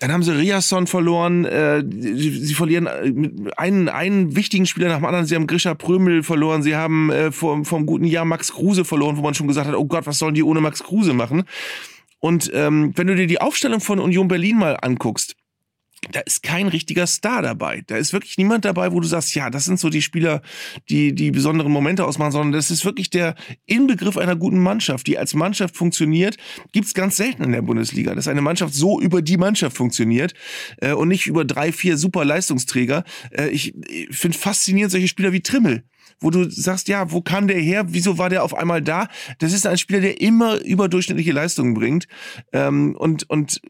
[0.03, 1.45] dann haben sie Riasson verloren.
[1.45, 5.27] Äh, sie, sie, verlieren äh, einen, einen wichtigen Spieler nach dem anderen.
[5.27, 6.65] Sie haben Grisha Prömel verloren.
[6.65, 9.77] Sie haben äh, vom, vom guten Jahr Max Kruse verloren, wo man schon gesagt hat,
[9.77, 11.45] oh Gott, was sollen die ohne Max Kruse machen?
[12.19, 15.37] Und ähm, wenn du dir die Aufstellung von Union Berlin mal anguckst,
[16.11, 17.83] da ist kein richtiger Star dabei.
[17.87, 20.43] Da ist wirklich niemand dabei, wo du sagst, ja, das sind so die Spieler,
[20.89, 23.37] die die besonderen Momente ausmachen, sondern das ist wirklich der
[23.67, 26.37] Inbegriff einer guten Mannschaft, die als Mannschaft funktioniert.
[26.73, 30.35] Gibt's ganz selten in der Bundesliga, dass eine Mannschaft so über die Mannschaft funktioniert
[30.79, 33.05] äh, und nicht über drei, vier super Leistungsträger.
[33.31, 35.85] Äh, ich ich finde faszinierend solche Spieler wie Trimmel
[36.23, 37.87] wo du sagst, ja, wo kam der her?
[37.89, 39.09] Wieso war der auf einmal da?
[39.39, 42.07] Das ist ein Spieler, der immer überdurchschnittliche Leistungen bringt.
[42.53, 43.61] Ähm, und, und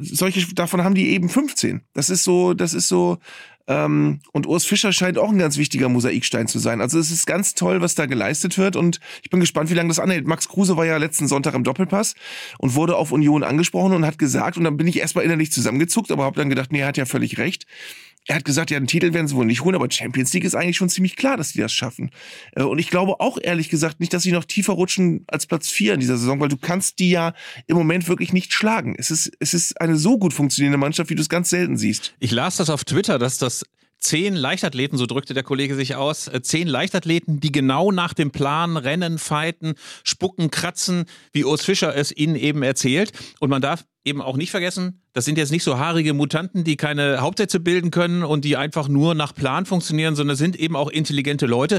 [0.00, 1.82] solche, davon haben die eben 15.
[1.92, 3.18] Das ist so, das ist so,
[3.68, 6.80] ähm, und Urs Fischer scheint auch ein ganz wichtiger Mosaikstein zu sein.
[6.80, 9.88] Also es ist ganz toll, was da geleistet wird und ich bin gespannt, wie lange
[9.88, 10.26] das anhält.
[10.26, 12.14] Max Kruse war ja letzten Sonntag im Doppelpass
[12.58, 16.10] und wurde auf Union angesprochen und hat gesagt, und dann bin ich erstmal innerlich zusammengezuckt,
[16.10, 17.66] aber habe dann gedacht, nee, er hat ja völlig recht.
[18.28, 20.54] Er hat gesagt, ja, den Titel werden sie wohl nicht holen, aber Champions League ist
[20.54, 22.10] eigentlich schon ziemlich klar, dass die das schaffen.
[22.52, 25.68] Äh, und ich glaube auch ehrlich gesagt nicht, dass sie noch tiefer rutschen als Platz
[25.68, 27.34] vier in dieser Saison, weil du kannst die ja
[27.66, 28.94] im Moment wirklich nicht schlagen.
[28.96, 32.14] Es ist, es ist eine so gut funktionierende Mannschaft, wie du es ganz selten siehst.
[32.20, 33.64] Ich las das auf Twitter, dass das
[34.02, 38.30] zehn Leichtathleten, so drückte der Kollege sich aus, äh, zehn Leichtathleten, die genau nach dem
[38.30, 43.12] Plan rennen, fighten, spucken, kratzen, wie Urs Fischer es ihnen eben erzählt.
[43.40, 46.76] Und man darf eben auch nicht vergessen, das sind jetzt nicht so haarige Mutanten, die
[46.76, 50.88] keine Hauptsätze bilden können und die einfach nur nach Plan funktionieren, sondern sind eben auch
[50.88, 51.78] intelligente Leute.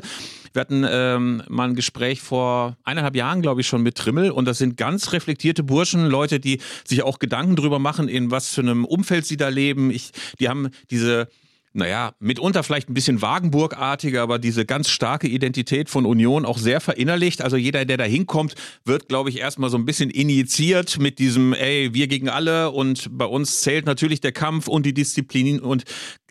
[0.54, 4.46] Wir hatten ähm, mal ein Gespräch vor eineinhalb Jahren, glaube ich, schon mit Trimmel und
[4.46, 8.62] das sind ganz reflektierte Burschen, Leute, die sich auch Gedanken drüber machen, in was für
[8.62, 9.92] einem Umfeld sie da leben.
[9.92, 11.28] Ich, die haben diese
[11.74, 16.80] naja, mitunter vielleicht ein bisschen Wagenburgartiger, aber diese ganz starke Identität von Union auch sehr
[16.80, 17.42] verinnerlicht.
[17.42, 18.54] Also jeder, der da hinkommt,
[18.86, 23.18] wird, glaube ich, erstmal so ein bisschen injiziert mit diesem, ey, wir gegen alle und
[23.18, 25.84] bei uns zählt natürlich der Kampf und die Disziplin und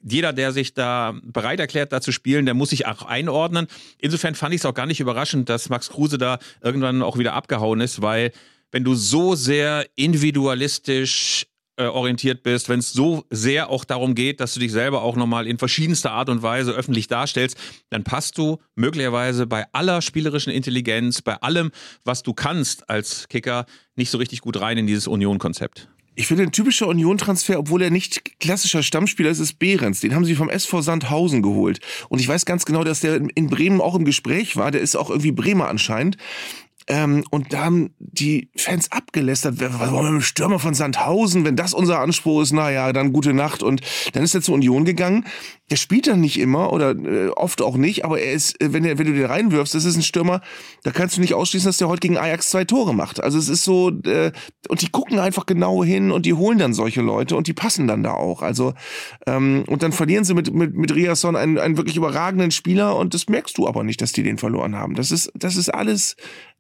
[0.05, 3.67] jeder, der sich da bereit erklärt, da zu spielen, der muss sich auch einordnen.
[3.99, 7.35] Insofern fand ich es auch gar nicht überraschend, dass Max Kruse da irgendwann auch wieder
[7.35, 8.33] abgehauen ist, weil
[8.71, 11.47] wenn du so sehr individualistisch
[11.83, 15.17] äh, orientiert bist, wenn es so sehr auch darum geht, dass du dich selber auch
[15.17, 17.57] nochmal in verschiedenster Art und Weise öffentlich darstellst,
[17.91, 21.71] dann passt du möglicherweise bei aller spielerischen Intelligenz, bei allem,
[22.05, 23.67] was du kannst als Kicker,
[23.97, 25.89] nicht so richtig gut rein in dieses Union-Konzept.
[26.15, 30.01] Ich finde, ein typischer Union-Transfer, obwohl er nicht klassischer Stammspieler ist, ist Behrens.
[30.01, 31.81] Den haben sie vom SV Sandhausen geholt.
[32.11, 34.71] Und ich weiß ganz genau, dass der in Bremen auch im Gespräch war.
[34.71, 36.19] Der ist auch irgendwie Bremer anscheinend.
[36.89, 41.45] Ähm, und da haben die Fans abgelästert, was wollen wir mit dem Stürmer von Sandhausen,
[41.45, 43.63] wenn das unser Anspruch ist, naja, dann gute Nacht.
[43.63, 43.81] Und
[44.13, 45.25] dann ist er zur Union gegangen.
[45.71, 48.85] Der spielt dann nicht immer oder äh, oft auch nicht, aber er ist, äh, wenn,
[48.85, 50.43] er, wenn du den reinwirfst, das ist ein Stürmer,
[50.83, 53.23] da kannst du nicht ausschließen, dass der heute gegen Ajax zwei Tore macht.
[53.23, 54.33] Also es ist so, äh,
[54.69, 57.87] und die gucken einfach genau hin und die holen dann solche Leute und die passen
[57.87, 58.43] dann da auch.
[58.43, 58.75] Also,
[59.27, 63.15] ähm, und dann verlieren sie mit, mit, mit Riasson einen, einen wirklich überragenden Spieler und
[63.15, 64.95] das merkst du aber nicht, dass die den verloren haben.
[64.95, 66.17] Das ist, das ist alles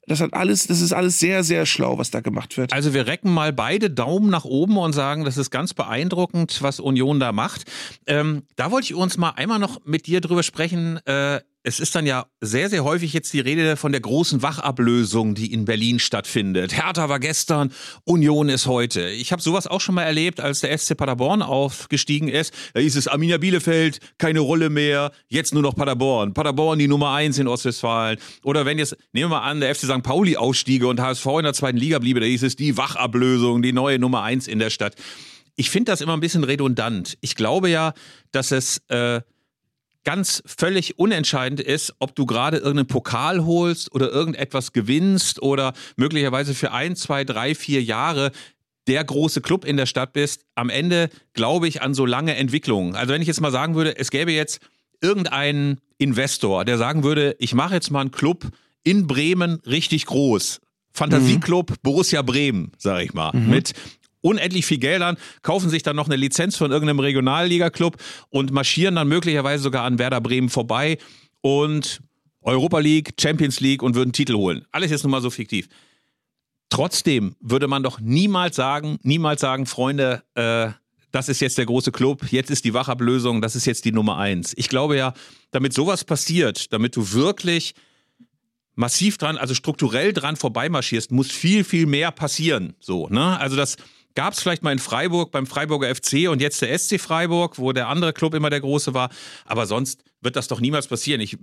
[0.06, 2.72] das hat alles, das ist alles sehr, sehr schlau, was da gemacht wird.
[2.72, 6.80] Also wir recken mal beide Daumen nach oben und sagen, das ist ganz beeindruckend, was
[6.80, 7.64] Union da macht.
[8.06, 10.98] Ähm, da wollte ich uns mal einmal noch mit dir drüber sprechen.
[11.06, 15.35] Äh, es ist dann ja sehr, sehr häufig jetzt die Rede von der großen Wachablösung,
[15.35, 16.77] die in Berlin stattfindet.
[16.77, 17.72] Hertha war gestern,
[18.05, 19.09] Union ist heute.
[19.11, 22.53] Ich habe sowas auch schon mal erlebt, als der SC Paderborn aufgestiegen ist.
[22.75, 26.35] Da hieß es Arminia Bielefeld, keine Rolle mehr, jetzt nur noch Paderborn.
[26.35, 28.18] Paderborn die Nummer eins in Ostwestfalen.
[28.42, 30.03] Oder wenn jetzt, nehmen wir mal an, der FC St.
[30.03, 33.72] Pauli ausstiege und HSV in der zweiten Liga bliebe, da hieß es die Wachablösung, die
[33.72, 34.96] neue Nummer eins in der Stadt.
[35.55, 37.18] Ich finde das immer ein bisschen redundant.
[37.20, 37.92] Ich glaube ja,
[38.33, 38.79] dass es...
[38.88, 39.20] Äh,
[40.04, 46.54] ganz völlig unentscheidend ist, ob du gerade irgendeinen Pokal holst oder irgendetwas gewinnst oder möglicherweise
[46.54, 48.32] für ein, zwei, drei, vier Jahre
[48.88, 50.44] der große Club in der Stadt bist.
[50.54, 52.96] Am Ende glaube ich an so lange Entwicklungen.
[52.96, 54.60] Also wenn ich jetzt mal sagen würde, es gäbe jetzt
[55.00, 58.48] irgendeinen Investor, der sagen würde, ich mache jetzt mal einen Club
[58.84, 60.60] in Bremen richtig groß.
[60.92, 61.74] Fantasieclub mhm.
[61.82, 63.50] Borussia Bremen, sage ich mal, mhm.
[63.50, 63.72] mit
[64.22, 67.98] unendlich viel Geld an, kaufen sich dann noch eine Lizenz von irgendeinem Regionalliga-Club
[68.30, 70.96] und marschieren dann möglicherweise sogar an Werder Bremen vorbei
[71.42, 72.00] und
[72.40, 74.64] Europa League, Champions League und würden Titel holen.
[74.72, 75.68] Alles jetzt nun mal so fiktiv.
[76.70, 80.70] Trotzdem würde man doch niemals sagen, niemals sagen, Freunde, äh,
[81.11, 84.16] das ist jetzt der große Club, jetzt ist die Wachablösung, das ist jetzt die Nummer
[84.16, 84.54] eins.
[84.56, 85.12] Ich glaube ja,
[85.50, 87.74] damit sowas passiert, damit du wirklich
[88.74, 92.74] massiv dran, also strukturell dran vorbeimarschierst, muss viel, viel mehr passieren.
[92.80, 93.38] So, ne?
[93.38, 93.76] Also das,
[94.14, 97.72] Gab es vielleicht mal in Freiburg beim Freiburger FC und jetzt der SC Freiburg, wo
[97.72, 99.11] der andere Club immer der große war.
[99.44, 101.20] Aber sonst wird das doch niemals passieren.
[101.20, 101.38] Ich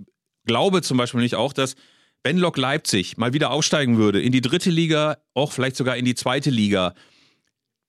[0.46, 1.74] glaube zum Beispiel nicht auch, dass
[2.22, 6.04] wenn Lok Leipzig mal wieder aufsteigen würde in die dritte Liga, auch vielleicht sogar in
[6.04, 6.94] die zweite Liga,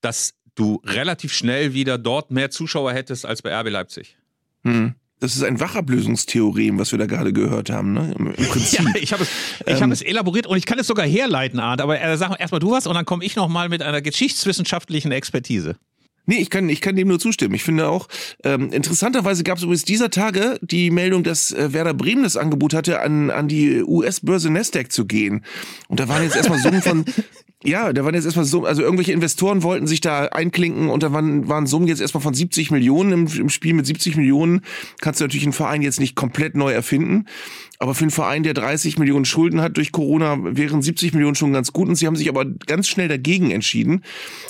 [0.01, 4.17] dass du relativ schnell wieder dort mehr Zuschauer hättest als bei RB Leipzig.
[4.63, 4.95] Hm.
[5.21, 8.11] Das ist ein Wachablösungstheorem, was wir da gerade gehört haben, ne?
[8.17, 8.79] Im, im Prinzip.
[8.79, 9.29] Ja, ich habe es,
[9.67, 11.79] ich ähm, hab es elaboriert und ich kann es sogar herleiten, Art.
[11.79, 15.75] Aber äh, sag erstmal du was und dann komme ich nochmal mit einer geschichtswissenschaftlichen Expertise.
[16.25, 17.55] Nee, ich kann, ich kann dem nur zustimmen.
[17.55, 18.07] Ich finde auch,
[18.43, 22.73] ähm, interessanterweise gab es übrigens dieser Tage die Meldung, dass äh, Werder Bremen das Angebot
[22.73, 25.43] hatte, an, an die US-Börse Nasdaq zu gehen.
[25.87, 27.05] Und da waren jetzt erstmal Summen von
[27.63, 31.13] Ja, da waren jetzt erstmal so, also irgendwelche Investoren wollten sich da einklinken und da
[31.13, 33.73] waren, waren Summen jetzt erstmal von 70 Millionen im, im Spiel.
[33.73, 34.61] Mit 70 Millionen
[34.99, 37.25] kannst du natürlich einen Verein jetzt nicht komplett neu erfinden.
[37.81, 41.51] Aber für einen Verein, der 30 Millionen Schulden hat durch Corona, wären 70 Millionen schon
[41.51, 41.89] ganz gut.
[41.89, 44.03] Und sie haben sich aber ganz schnell dagegen entschieden.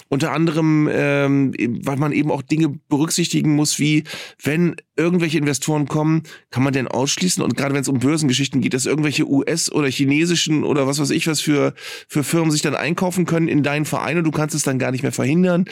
[0.10, 1.54] Unter anderem, ähm,
[1.86, 4.04] weil man eben auch Dinge berücksichtigen muss, wie
[4.44, 7.42] wenn irgendwelche Investoren kommen, kann man denn ausschließen?
[7.42, 11.12] Und gerade wenn es um Börsengeschichten geht, dass irgendwelche US- oder chinesischen oder was weiß
[11.12, 11.74] ich was für,
[12.10, 14.92] für Firmen sich dann einkaufen können in deinen Verein und du kannst es dann gar
[14.92, 15.64] nicht mehr verhindern.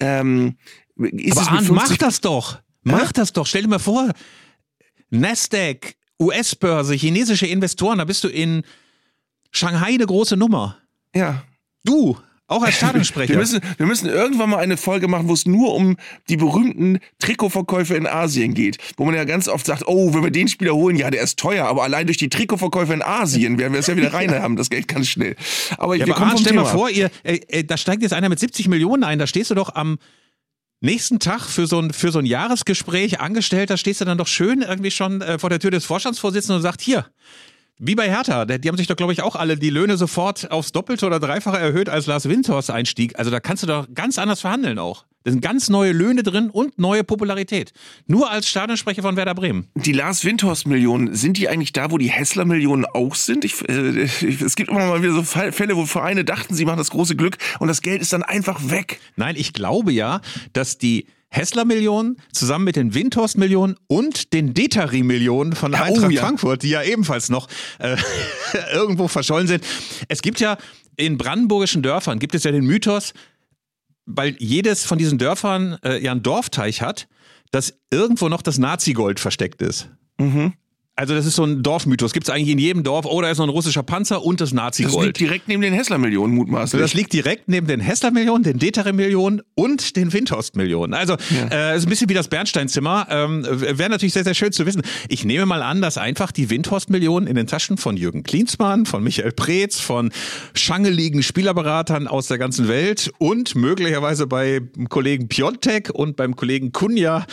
[0.00, 0.56] Ähm,
[0.96, 2.58] ist Aber Arndt, 50 mach das doch.
[2.82, 3.46] Mach das doch.
[3.46, 4.10] Stell dir mal vor,
[5.10, 8.62] Nasdaq, US-Börse, chinesische Investoren, da bist du in
[9.50, 10.78] Shanghai eine große Nummer.
[11.14, 11.44] Ja.
[11.84, 13.32] Du, auch als Stadionsprecher.
[13.32, 15.96] Wir müssen, wir müssen irgendwann mal eine Folge machen, wo es nur um
[16.28, 18.76] die berühmten Trikotverkäufe in Asien geht.
[18.98, 21.38] Wo man ja ganz oft sagt, oh, wenn wir den Spieler holen, ja, der ist
[21.38, 24.56] teuer, aber allein durch die Trikotverkäufe in Asien werden wir es ja wieder rein haben,
[24.56, 25.36] das Geld ganz schnell.
[25.78, 26.94] Aber ja, wir aber kommen vom stell mal Thema vor, ab.
[26.94, 29.74] ihr, äh, äh, da steigt jetzt einer mit 70 Millionen ein, da stehst du doch
[29.74, 29.98] am
[30.84, 34.26] nächsten Tag für so ein, für so ein Jahresgespräch angestellt, da stehst du dann doch
[34.26, 37.06] schön irgendwie schon äh, vor der Tür des Vorstandsvorsitzenden und sagt, hier,
[37.78, 40.70] wie bei Hertha, die haben sich doch, glaube ich, auch alle die Löhne sofort aufs
[40.70, 43.18] Doppelte oder Dreifache erhöht, als Lars Windhorst einstieg.
[43.18, 45.04] Also da kannst du doch ganz anders verhandeln auch.
[45.24, 47.72] Da sind ganz neue Löhne drin und neue Popularität.
[48.06, 49.68] Nur als Stadionsprecher von Werder Bremen.
[49.74, 53.46] Die Lars Windhorst Millionen, sind die eigentlich da, wo die Hessler Millionen auch sind?
[53.46, 56.76] Ich, äh, ich, es gibt immer mal wieder so Fälle, wo Vereine dachten, sie machen
[56.76, 59.00] das große Glück und das Geld ist dann einfach weg.
[59.16, 60.20] Nein, ich glaube ja,
[60.52, 66.20] dass die Hessler-Millionen zusammen mit den Windhorst-Millionen und den Detari-Millionen von Ja, oh Eintracht ja.
[66.22, 67.96] Frankfurt, die ja ebenfalls noch äh,
[68.74, 69.64] irgendwo verschollen sind.
[70.08, 70.58] Es gibt ja
[70.96, 73.14] in brandenburgischen Dörfern, gibt es ja den Mythos,
[74.06, 77.08] weil jedes von diesen Dörfern äh, ja einen Dorfteich hat,
[77.50, 79.88] dass irgendwo noch das Nazi-Gold versteckt ist.
[80.96, 82.12] Also das ist so ein Dorfmythos.
[82.12, 84.50] Gibt es eigentlich in jedem Dorf, oh, da ist noch ein russisser Panzer und das
[84.50, 85.06] Das Nazi-Gold.
[85.06, 86.80] liegt direkt neben den Hessler Millionen mutmaßlich.
[86.80, 90.94] Das liegt direkt neben den Hessler-Millionen, den Detare-Millionen und den Windhorst-Millionen.
[90.94, 91.14] Also
[91.50, 93.08] äh, ist ein bisschen wie das Bernsteinzimmer.
[93.10, 94.82] Ähm, Wäre natürlich sehr, sehr schön zu wissen.
[95.08, 99.02] Ich nehme mal an, dass einfach die Windhorst-Millionen in den Taschen von Jürgen Klinsmann, von
[99.02, 100.12] Michael Preetz, von
[100.54, 107.26] schangeligen Spielerberatern aus der ganzen Welt und möglicherweise bei Kollegen Piontek und beim Kollegen Kunja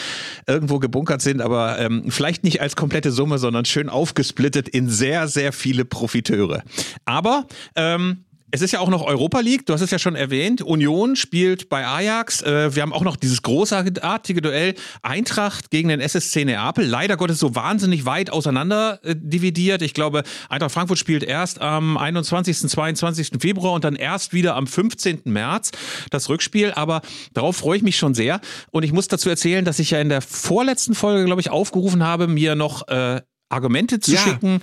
[0.48, 5.28] irgendwo gebunkert sind, aber ähm, vielleicht nicht als komplette Summe, sondern schön aufgesplittet in sehr,
[5.28, 6.64] sehr viele Profiteure.
[7.06, 10.62] Aber ähm, es ist ja auch noch Europa League, du hast es ja schon erwähnt.
[10.62, 12.42] Union spielt bei Ajax.
[12.42, 16.86] Äh, wir haben auch noch dieses großartige Duell Eintracht gegen den SSC Neapel.
[16.86, 19.82] Leider Gottes so wahnsinnig weit auseinander äh, dividiert.
[19.82, 23.32] Ich glaube, Eintracht Frankfurt spielt erst am 21., 22.
[23.40, 25.22] Februar und dann erst wieder am 15.
[25.26, 25.72] März
[26.10, 26.74] das Rückspiel.
[26.74, 27.02] Aber
[27.34, 28.42] darauf freue ich mich schon sehr.
[28.72, 32.04] Und ich muss dazu erzählen, dass ich ja in der vorletzten Folge, glaube ich, aufgerufen
[32.04, 34.20] habe, mir noch äh, Argumente zu Ja.
[34.20, 34.62] schicken,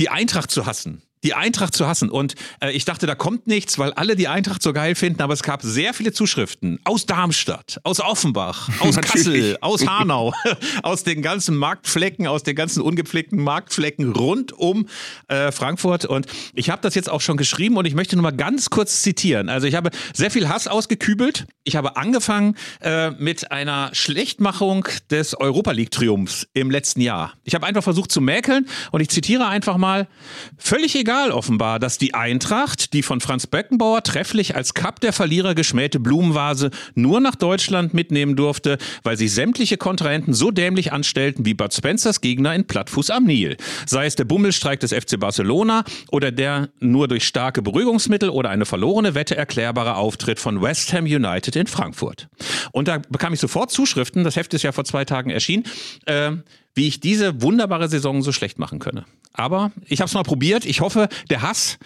[0.00, 1.02] die Eintracht zu hassen.
[1.22, 2.10] Die Eintracht zu hassen.
[2.10, 5.22] Und äh, ich dachte, da kommt nichts, weil alle die Eintracht so geil finden.
[5.22, 8.96] Aber es gab sehr viele Zuschriften aus Darmstadt, aus Offenbach, aus.
[8.96, 10.32] Kassel, aus Hanau,
[10.82, 14.88] aus den ganzen Marktflecken, aus den ganzen ungepflegten Marktflecken rund um
[15.28, 16.04] äh, Frankfurt.
[16.04, 19.02] Und ich habe das jetzt auch schon geschrieben und ich möchte nur mal ganz kurz
[19.02, 19.48] zitieren.
[19.48, 21.46] Also ich habe sehr viel Hass ausgekübelt.
[21.64, 27.34] Ich habe angefangen äh, mit einer Schlechtmachung des Europa League Triumphs im letzten Jahr.
[27.44, 30.08] Ich habe einfach versucht zu mäkeln und ich zitiere einfach mal,
[30.56, 35.54] völlig egal offenbar, dass die Eintracht, die von Franz Beckenbauer trefflich als Cup der Verlierer
[35.54, 41.52] geschmähte Blumenvase nur nach Deutschland mitnehmen durfte, weil sich sämtliche Kontrahenten so dämlich anstellten wie
[41.52, 43.58] Bud Spencers Gegner in Plattfuß am Nil.
[43.84, 48.64] Sei es der Bummelstreik des FC Barcelona oder der nur durch starke Beruhigungsmittel oder eine
[48.64, 52.28] verlorene Wette erklärbare Auftritt von West Ham United in Frankfurt.
[52.70, 55.64] Und da bekam ich sofort Zuschriften, das Heft ist ja vor zwei Tagen erschienen,
[56.06, 56.32] äh,
[56.74, 59.04] wie ich diese wunderbare Saison so schlecht machen könne.
[59.32, 60.64] Aber ich habe es mal probiert.
[60.64, 61.78] Ich hoffe, der Hass,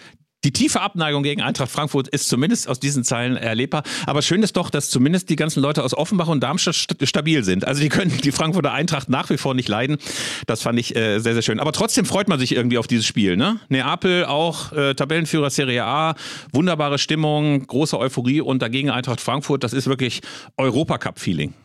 [0.43, 3.83] die tiefe Abneigung gegen Eintracht Frankfurt ist zumindest aus diesen Zeilen erlebbar.
[4.05, 7.43] Aber schön ist doch, dass zumindest die ganzen Leute aus Offenbach und Darmstadt st stabil
[7.43, 7.65] sind.
[7.65, 9.97] Also die können die Frankfurter Eintracht nach wie vor nicht leiden.
[10.45, 11.59] Das fand ich äh, sehr, sehr schön.
[11.59, 13.35] Aber trotzdem freut man sich irgendwie auf dieses Spiel.
[13.35, 13.59] Ne?
[13.69, 16.15] Neapel auch äh, Tabellenführer Serie A,
[16.53, 19.63] wunderbare Stimmung, große Euphorie und dagegen Eintracht Frankfurt.
[19.63, 20.21] Das ist wirklich
[20.57, 21.55] Europacup-Feeling.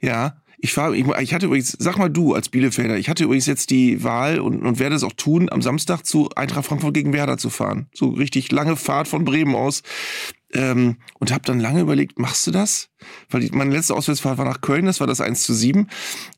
[0.00, 3.46] Ja, ich fahre, ich, ich hatte übrigens, sag mal du als Bielefelder, ich hatte übrigens
[3.46, 7.12] jetzt die Wahl und, und werde es auch tun, am Samstag zu Eintracht Frankfurt gegen
[7.12, 7.88] Werder zu fahren.
[7.92, 9.82] So richtig lange Fahrt von Bremen aus.
[10.54, 12.88] Ähm, und habe dann lange überlegt, machst du das?
[13.30, 15.88] Weil die, meine letzte Auswärtsfahrt war nach Köln, das war das 1 zu 7.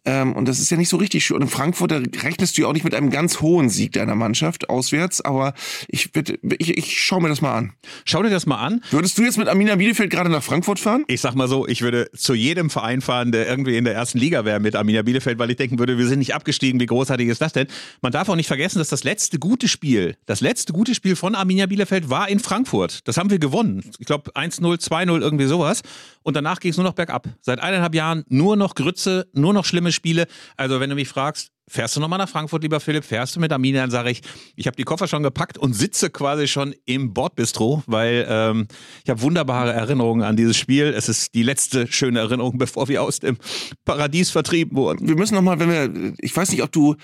[0.05, 1.37] Ähm, und das ist ja nicht so richtig schön.
[1.37, 4.15] Und in Frankfurt, da rechnest du ja auch nicht mit einem ganz hohen Sieg deiner
[4.15, 5.55] Mannschaft auswärts, aber
[5.89, 6.11] ich,
[6.59, 7.73] ich, ich schaue mir das mal an.
[8.05, 8.83] Schau dir das mal an.
[8.91, 11.05] Würdest du jetzt mit Amina Bielefeld gerade nach Frankfurt fahren?
[11.09, 14.19] Ich sag mal so, ich würde zu jedem Verein fahren, der irgendwie in der ersten
[14.19, 17.29] Liga wäre mit Arminia Bielefeld, weil ich denken würde, wir sind nicht abgestiegen, wie großartig
[17.29, 17.67] ist das denn?
[18.01, 21.35] Man darf auch nicht vergessen, dass das letzte gute Spiel, das letzte gute Spiel von
[21.35, 23.01] Arminia Bielefeld war in Frankfurt.
[23.09, 23.83] Das haben wir gewonnen.
[24.05, 25.81] Ich glaube 1-0, 2-0, irgendwie sowas.
[26.23, 27.27] Und danach ging es nur noch bergab.
[27.41, 30.27] Seit eineinhalb Jahren nur noch Grütze, nur noch schlimme Spiele.
[30.59, 33.05] Also wenn du mich fragst, Fährst du nochmal nach Frankfurt, lieber Philipp?
[33.05, 33.81] Fährst du mit Arminia?
[33.81, 34.21] Dann sage ich,
[34.55, 38.69] ich habe die Koffer schon gepackt und sitze quasi schon im Bordbistro, weil ähm,
[39.03, 40.93] ich habe wunderbare Erinnerungen an dieses Spiel.
[40.95, 43.39] Es ist die letzte schöne Erinnerung, bevor wir aus dem
[43.87, 45.09] Paradies vertrieben wurden.
[45.09, 46.97] Wir müssen nochmal, wenn wir, ich weiß nicht, ob du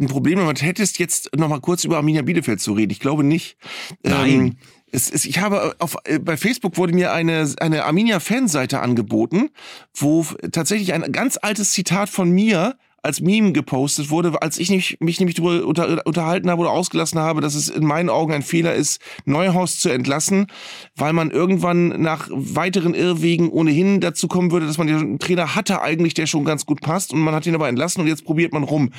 [0.00, 2.90] ein Problem damit hättest, jetzt nochmal kurz über Arminia Bielefeld zu reden.
[2.90, 3.56] Ich glaube nicht.
[4.02, 4.28] Nein.
[4.28, 4.56] Ähm,
[4.92, 9.50] es, es, ich habe auf, äh, bei Facebook wurde mir eine, eine Arminia-Fanseite angeboten,
[9.94, 14.98] wo tatsächlich ein ganz altes Zitat von mir als Meme gepostet wurde, als ich mich,
[15.00, 18.42] mich nämlich darüber unter, unterhalten habe oder ausgelassen habe, dass es in meinen Augen ein
[18.42, 20.48] Fehler ist, Neuhaus zu entlassen,
[20.96, 25.80] weil man irgendwann nach weiteren Irrwegen ohnehin dazu kommen würde, dass man den Trainer hatte
[25.80, 28.52] eigentlich, der schon ganz gut passt und man hat ihn aber entlassen und jetzt probiert
[28.52, 28.90] man rum.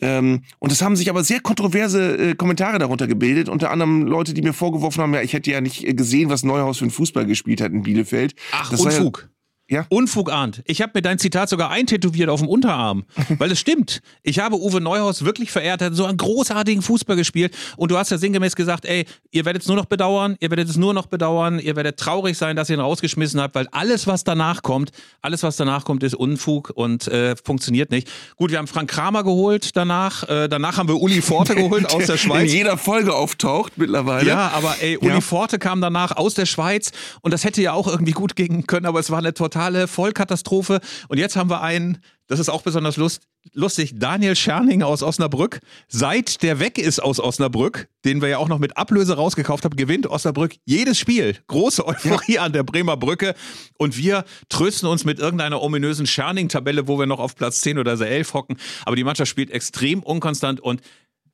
[0.00, 4.34] Ähm, und es haben sich aber sehr kontroverse äh, Kommentare darunter gebildet, unter anderem Leute,
[4.34, 7.26] die mir vorgeworfen haben, ja, ich hätte ja nicht gesehen, was Neuhaus für einen Fußball
[7.26, 8.34] gespielt hat in Bielefeld.
[8.52, 9.28] Ach, das Unfug.
[9.28, 9.39] Ja.
[9.88, 10.62] Unfug ahnt.
[10.66, 13.04] Ich habe mir dein Zitat sogar eintätowiert auf dem Unterarm,
[13.38, 14.02] weil es stimmt.
[14.22, 17.96] Ich habe Uwe Neuhaus wirklich verehrt, er hat so einen großartigen Fußball gespielt und du
[17.96, 20.94] hast ja sinngemäß gesagt, ey, ihr werdet es nur noch bedauern, ihr werdet es nur
[20.94, 24.62] noch bedauern, ihr werdet traurig sein, dass ihr ihn rausgeschmissen habt, weil alles, was danach
[24.62, 24.90] kommt,
[25.22, 28.08] alles, was danach kommt, ist Unfug und äh, funktioniert nicht.
[28.36, 32.06] Gut, wir haben Frank Kramer geholt danach, äh, danach haben wir Uli Forte geholt aus
[32.06, 32.50] der Schweiz.
[32.50, 34.28] In jeder Folge auftaucht mittlerweile.
[34.28, 35.20] Ja, aber ey, Uli Ja.
[35.20, 38.86] Forte kam danach aus der Schweiz und das hätte ja auch irgendwie gut gehen können,
[38.86, 40.80] aber es war eine totale Vollkatastrophe.
[41.08, 45.60] Und jetzt haben wir einen, das ist auch besonders lust, lustig, Daniel Scherning aus Osnabrück.
[45.88, 49.76] Seit der weg ist aus Osnabrück, den wir ja auch noch mit Ablöse rausgekauft haben,
[49.76, 51.36] gewinnt Osnabrück jedes Spiel.
[51.48, 53.34] Große Euphorie an der Bremer Brücke.
[53.76, 58.00] Und wir trösten uns mit irgendeiner ominösen Scherning-Tabelle, wo wir noch auf Platz 10 oder
[58.00, 58.56] 11 hocken.
[58.86, 60.80] Aber die Mannschaft spielt extrem unkonstant und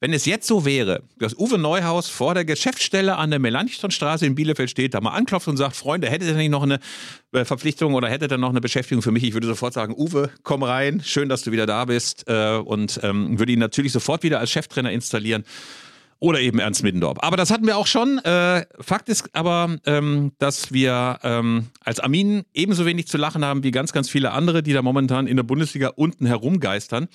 [0.00, 4.34] wenn es jetzt so wäre, dass Uwe Neuhaus vor der Geschäftsstelle an der Melanchthonstraße in
[4.34, 6.80] Bielefeld steht, da mal anklopft und sagt, Freunde, hättet ihr nicht noch eine
[7.32, 9.24] äh, Verpflichtung oder hättet ihr noch eine Beschäftigung für mich?
[9.24, 13.00] Ich würde sofort sagen, Uwe, komm rein, schön, dass du wieder da bist äh, und
[13.02, 15.44] ähm, würde ihn natürlich sofort wieder als Cheftrainer installieren.
[16.18, 17.18] Oder eben Ernst Middendorf.
[17.20, 18.18] Aber das hatten wir auch schon.
[18.18, 23.62] Äh, Fakt ist aber, ähm, dass wir ähm, als Armin ebenso wenig zu lachen haben
[23.62, 27.08] wie ganz, ganz viele andere, die da momentan in der Bundesliga unten herumgeistern.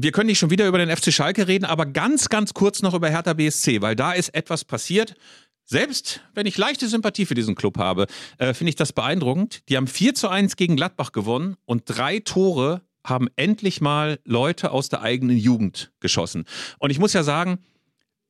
[0.00, 2.94] Wir können nicht schon wieder über den FC Schalke reden, aber ganz, ganz kurz noch
[2.94, 5.16] über Hertha BSC, weil da ist etwas passiert.
[5.64, 8.06] Selbst wenn ich leichte Sympathie für diesen Club habe,
[8.38, 9.68] äh, finde ich das beeindruckend.
[9.68, 14.70] Die haben 4 zu 1 gegen Gladbach gewonnen und drei Tore haben endlich mal Leute
[14.70, 16.44] aus der eigenen Jugend geschossen.
[16.78, 17.58] Und ich muss ja sagen,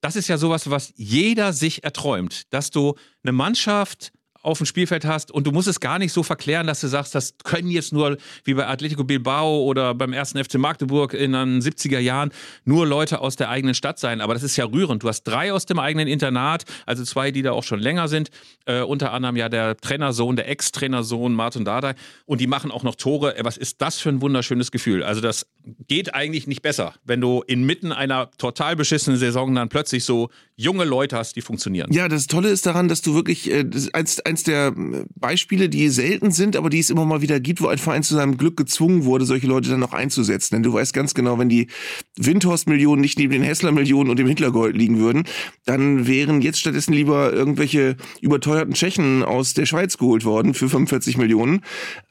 [0.01, 5.05] das ist ja sowas, was jeder sich erträumt, dass du eine Mannschaft auf dem Spielfeld
[5.05, 7.93] hast und du musst es gar nicht so verklären, dass du sagst, das können jetzt
[7.93, 12.31] nur wie bei Atletico Bilbao oder beim ersten FC Magdeburg in den 70er Jahren
[12.65, 14.21] nur Leute aus der eigenen Stadt sein.
[14.21, 15.03] Aber das ist ja rührend.
[15.03, 18.31] Du hast drei aus dem eigenen Internat, also zwei, die da auch schon länger sind.
[18.65, 21.95] Äh, unter anderem ja der Trainersohn, der Ex-Trainersohn Martin Dardai.
[22.25, 23.37] Und die machen auch noch Tore.
[23.37, 25.03] Äh, Was ist das für ein wunderschönes Gefühl?
[25.03, 25.47] Also das
[25.89, 30.85] geht eigentlich nicht besser, wenn du inmitten einer total beschissenen Saison dann plötzlich so junge
[30.85, 31.93] Leute hast, die funktionieren.
[31.93, 35.89] Ja, das Tolle ist daran, dass du wirklich äh, eins, eins der äh, Beispiele, die
[35.89, 38.57] selten sind, aber die es immer mal wieder gibt, wo ein Verein zu seinem Glück
[38.57, 40.57] gezwungen wurde, solche Leute dann auch einzusetzen.
[40.57, 41.69] Denn du weißt ganz genau, wenn die
[42.17, 45.25] Windhorst-Millionen nicht neben den Hessler-Millionen und dem Hitlergold liegen würden,
[45.65, 51.17] dann wären jetzt stattdessen lieber irgendwelche überteuerten Tschechen aus der Schweiz geholt worden für 45
[51.17, 51.63] Millionen,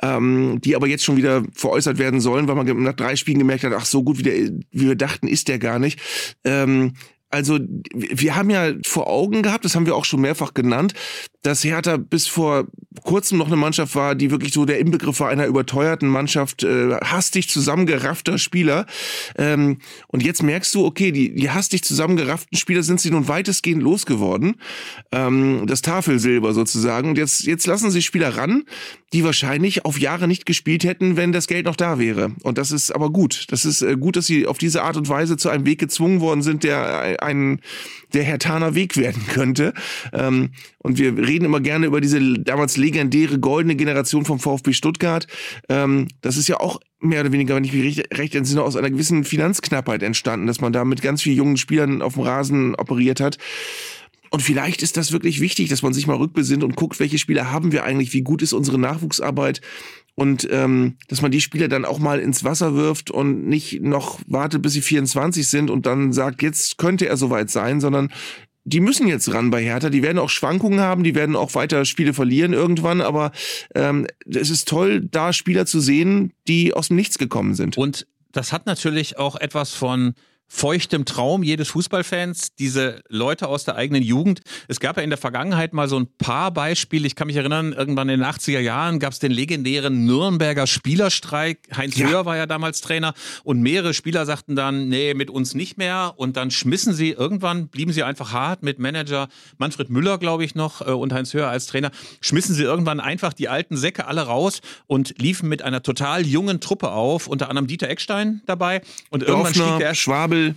[0.02, 3.64] ähm, die aber jetzt schon wieder veräußert werden sollen, weil man nach drei Spielen gemerkt
[3.64, 4.34] hat, ach so gut wie, der,
[4.72, 6.00] wie wir dachten, ist der gar nicht.
[6.44, 6.94] Ähm,
[7.30, 7.60] also
[7.94, 10.94] wir haben ja vor Augen gehabt, das haben wir auch schon mehrfach genannt,
[11.44, 12.66] dass Hertha bis vor
[13.04, 16.96] kurzem noch eine Mannschaft war, die wirklich so der Inbegriff war einer überteuerten Mannschaft, äh,
[16.96, 18.86] hastig zusammengeraffter Spieler.
[19.38, 23.82] Ähm, und jetzt merkst du, okay, die, die hastig zusammengerafften Spieler sind sie nun weitestgehend
[23.84, 24.56] losgeworden.
[25.12, 27.10] Ähm, das Tafelsilber sozusagen.
[27.10, 28.64] Und jetzt, jetzt lassen sie Spieler ran,
[29.14, 32.34] die wahrscheinlich auf Jahre nicht gespielt hätten, wenn das Geld noch da wäre.
[32.44, 33.46] Und das ist aber gut.
[33.50, 36.20] Das ist äh, gut, dass sie auf diese Art und Weise zu einem Weg gezwungen
[36.20, 37.62] worden sind, der ein
[38.14, 39.74] der Hertaner Weg werden könnte.
[40.14, 45.28] Ähm, und wir reden immer gerne über diese damals legendäre goldene Generation vom VfB Stuttgart.
[45.70, 48.76] Ähm, das ist ja auch mehr oder weniger, wenn ich mich recht, recht entsinne, aus
[48.76, 52.76] einer gewissen Finanzknappheit entstanden, dass man da mit ganz vielen jungen Spielern auf dem Rasen
[52.76, 53.38] operiert hat.
[54.38, 57.50] Und vielleicht ist das wirklich wichtig, dass man sich mal rückbesinnt und guckt, welche Spieler
[57.50, 59.62] haben wir eigentlich, wie gut ist unsere Nachwuchsarbeit
[60.14, 64.20] und ähm, dass man die Spieler dann auch mal ins Wasser wirft und nicht noch
[64.28, 68.14] wartet, bis sie 24 sind und dann sagt, jetzt könnte er soweit sein, sondern
[68.64, 69.90] die müssen jetzt ran bei Hertha.
[69.90, 73.32] Die werden auch Schwankungen haben, die werden auch weiter Spiele verlieren irgendwann, aber
[73.74, 77.76] ähm, es ist toll, da Spieler zu sehen, die aus dem Nichts gekommen sind.
[77.76, 80.14] Und das hat natürlich auch etwas von
[80.48, 84.42] feuchtem Traum jedes Fußballfans, diese Leute aus der eigenen Jugend.
[84.68, 87.06] Es gab ja in der Vergangenheit mal so ein paar Beispiele.
[87.06, 91.60] Ich kann mich erinnern, irgendwann in den 80er Jahren gab es den legendären Nürnberger Spielerstreik.
[91.76, 92.08] Heinz ja.
[92.08, 96.14] Höher war ja damals Trainer und mehrere Spieler sagten dann, nee, mit uns nicht mehr.
[96.16, 99.28] Und dann schmissen sie irgendwann, blieben sie einfach hart mit Manager
[99.58, 101.92] Manfred Müller, glaube ich noch, äh, und Heinz Höher als Trainer,
[102.22, 106.62] schmissen sie irgendwann einfach die alten Säcke alle raus und liefen mit einer total jungen
[106.62, 108.82] Truppe auf, unter anderem Dieter Eckstein dabei.
[109.10, 110.56] Und irgendwann Dorfner, stieg der Schwabel Schwabel.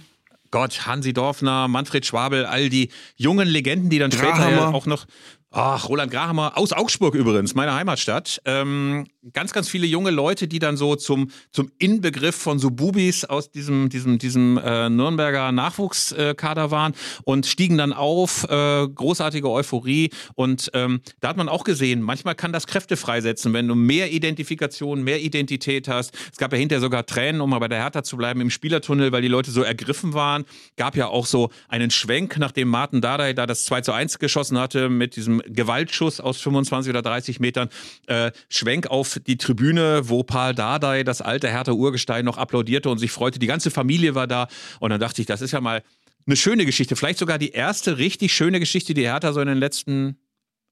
[0.50, 4.34] Gott, Hansi Dorfner, Manfred Schwabel, all die jungen Legenden, die dann Grahammer.
[4.36, 5.06] später ja auch noch
[5.52, 8.40] Ach, Roland Grahammer aus Augsburg übrigens, meine Heimatstadt.
[8.44, 13.24] Ähm, ganz, ganz viele junge Leute, die dann so zum, zum Inbegriff von so Bubis
[13.24, 16.94] aus diesem, diesem, diesem äh, Nürnberger Nachwuchskader äh, waren
[17.24, 18.44] und stiegen dann auf.
[18.44, 20.10] Äh, großartige Euphorie.
[20.36, 24.12] Und ähm, da hat man auch gesehen, manchmal kann das Kräfte freisetzen, wenn du mehr
[24.12, 26.14] Identifikation, mehr Identität hast.
[26.30, 29.10] Es gab ja hinterher sogar Tränen, um mal bei der Hertha zu bleiben, im Spielertunnel,
[29.10, 30.44] weil die Leute so ergriffen waren.
[30.76, 34.56] Gab ja auch so einen Schwenk, nachdem Martin Dardai da das 2 zu 1 geschossen
[34.56, 37.68] hatte mit diesem Gewaltschuss aus 25 oder 30 Metern.
[38.06, 42.98] Äh, Schwenk auf die Tribüne, wo Paul Dardai, das alte Hertha Urgestein, noch applaudierte und
[42.98, 43.38] sich freute.
[43.38, 44.48] Die ganze Familie war da.
[44.80, 45.82] Und dann dachte ich, das ist ja mal
[46.26, 46.96] eine schöne Geschichte.
[46.96, 50.16] Vielleicht sogar die erste richtig schöne Geschichte, die Hertha so in den letzten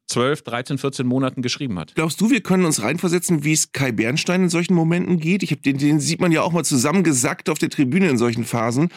[0.09, 1.95] 12, 13, 14 Monaten geschrieben hat.
[1.95, 5.43] Glaubst du, wir können uns reinversetzen, wie es Kai Bernstein in solchen Momenten geht?
[5.43, 8.45] Ich hab den, den sieht man ja auch mal zusammengesackt auf der Tribüne in solchen
[8.45, 8.89] Phasen.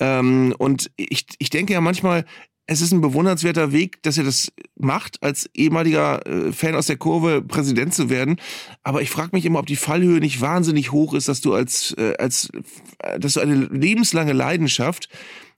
[0.00, 2.24] Ähm, und ich, ich denke ja manchmal,
[2.66, 6.96] es ist ein bewundernswerter Weg, dass er das macht, als ehemaliger äh, Fan aus der
[6.96, 8.40] Kurve Präsident zu werden.
[8.82, 11.94] Aber ich frage mich immer, ob die Fallhöhe nicht wahnsinnig hoch ist, dass du als,
[11.96, 12.50] äh, als
[12.98, 15.08] äh, dass du eine lebenslange Leidenschaft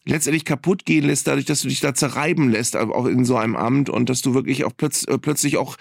[0.04, 3.56] letztendlich kaputt gehen lässt, dadurch, dass du dich da zerreiben lässt, auch in so einem
[3.56, 5.76] Amt und dass du wirklich auch plötz, plötzlich auch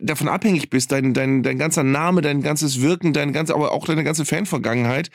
[0.00, 3.86] davon abhängig bist, dein, dein, dein ganzer Name, dein ganzes Wirken, dein ganz, aber auch
[3.86, 5.10] deine ganze Fanvergangenheit,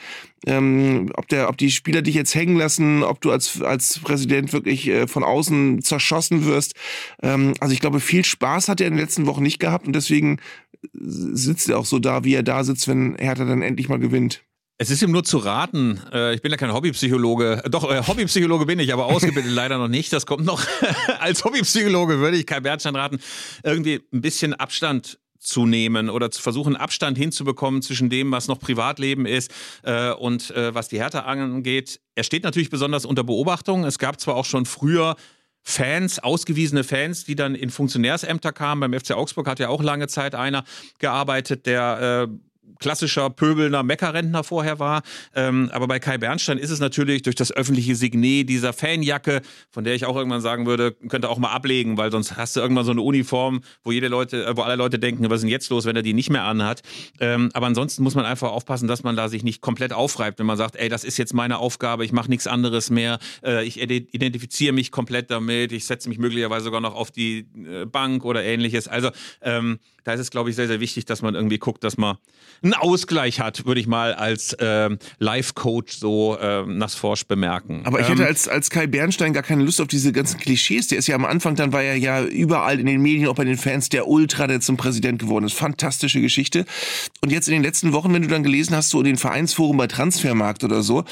[0.45, 4.53] ähm, ob der, ob die Spieler dich jetzt hängen lassen, ob du als, als Präsident
[4.53, 6.75] wirklich äh, von außen zerschossen wirst.
[7.21, 9.93] Ähm, also ich glaube, viel Spaß hat er in den letzten Wochen nicht gehabt und
[9.93, 10.39] deswegen
[10.93, 14.43] sitzt er auch so da, wie er da sitzt, wenn Hertha dann endlich mal gewinnt.
[14.83, 16.01] Es ist ihm nur zu raten.
[16.11, 17.63] Äh, ich bin ja kein Hobbypsychologe.
[17.69, 20.11] Doch, äh, Hobbypsychologe bin ich, aber ausgebildet leider noch nicht.
[20.11, 20.61] Das kommt noch.
[21.21, 23.19] Als Hobbypsychologe würde ich Kai Bernstein raten,
[23.63, 28.59] irgendwie ein bisschen Abstand zu nehmen oder zu versuchen, Abstand hinzubekommen zwischen dem, was noch
[28.59, 29.53] Privatleben ist
[29.83, 32.01] äh, und äh, was die Härte angeht.
[32.15, 33.85] Er steht natürlich besonders unter Beobachtung.
[33.85, 35.15] Es gab zwar auch schon früher
[35.61, 38.81] Fans, ausgewiesene Fans, die dann in Funktionärsämter kamen.
[38.91, 40.65] Beim FC Augsburg hat ja auch lange Zeit einer
[40.99, 42.35] gearbeitet, der äh,
[42.79, 45.03] klassischer pöbelnder Meckerrentner vorher war.
[45.35, 49.41] Ähm, aber bei Kai Bernstein ist es natürlich durch das öffentliche Signet dieser Fanjacke,
[49.71, 52.59] von der ich auch irgendwann sagen würde, könnte auch mal ablegen, weil sonst hast du
[52.59, 55.49] irgendwann so eine Uniform, wo jede Leute, äh, wo alle Leute denken, was ist denn
[55.49, 56.81] jetzt los, wenn er die nicht mehr anhat.
[57.19, 60.45] Ähm, aber ansonsten muss man einfach aufpassen, dass man da sich nicht komplett aufreibt, wenn
[60.45, 63.81] man sagt, ey, das ist jetzt meine Aufgabe, ich mache nichts anderes mehr, äh, ich
[63.81, 68.43] identifiziere mich komplett damit, ich setze mich möglicherweise sogar noch auf die äh, Bank oder
[68.43, 68.87] ähnliches.
[68.87, 69.09] Also
[69.41, 72.17] ähm, da ist es, glaube ich, sehr, sehr wichtig, dass man irgendwie guckt, dass man
[72.63, 77.81] einen Ausgleich hat, würde ich mal als ähm, Life-Coach so ähm, nassforsch bemerken.
[77.85, 80.87] Aber ich ähm, hatte als, als Kai Bernstein gar keine Lust auf diese ganzen Klischees.
[80.87, 83.43] Der ist ja am Anfang, dann war er ja überall in den Medien, auch bei
[83.43, 85.53] den Fans, der Ultra, der zum Präsident geworden ist.
[85.53, 86.65] Fantastische Geschichte.
[87.21, 89.77] Und jetzt in den letzten Wochen, wenn du dann gelesen hast, so in den Vereinsforen
[89.77, 91.03] bei Transfermarkt oder so,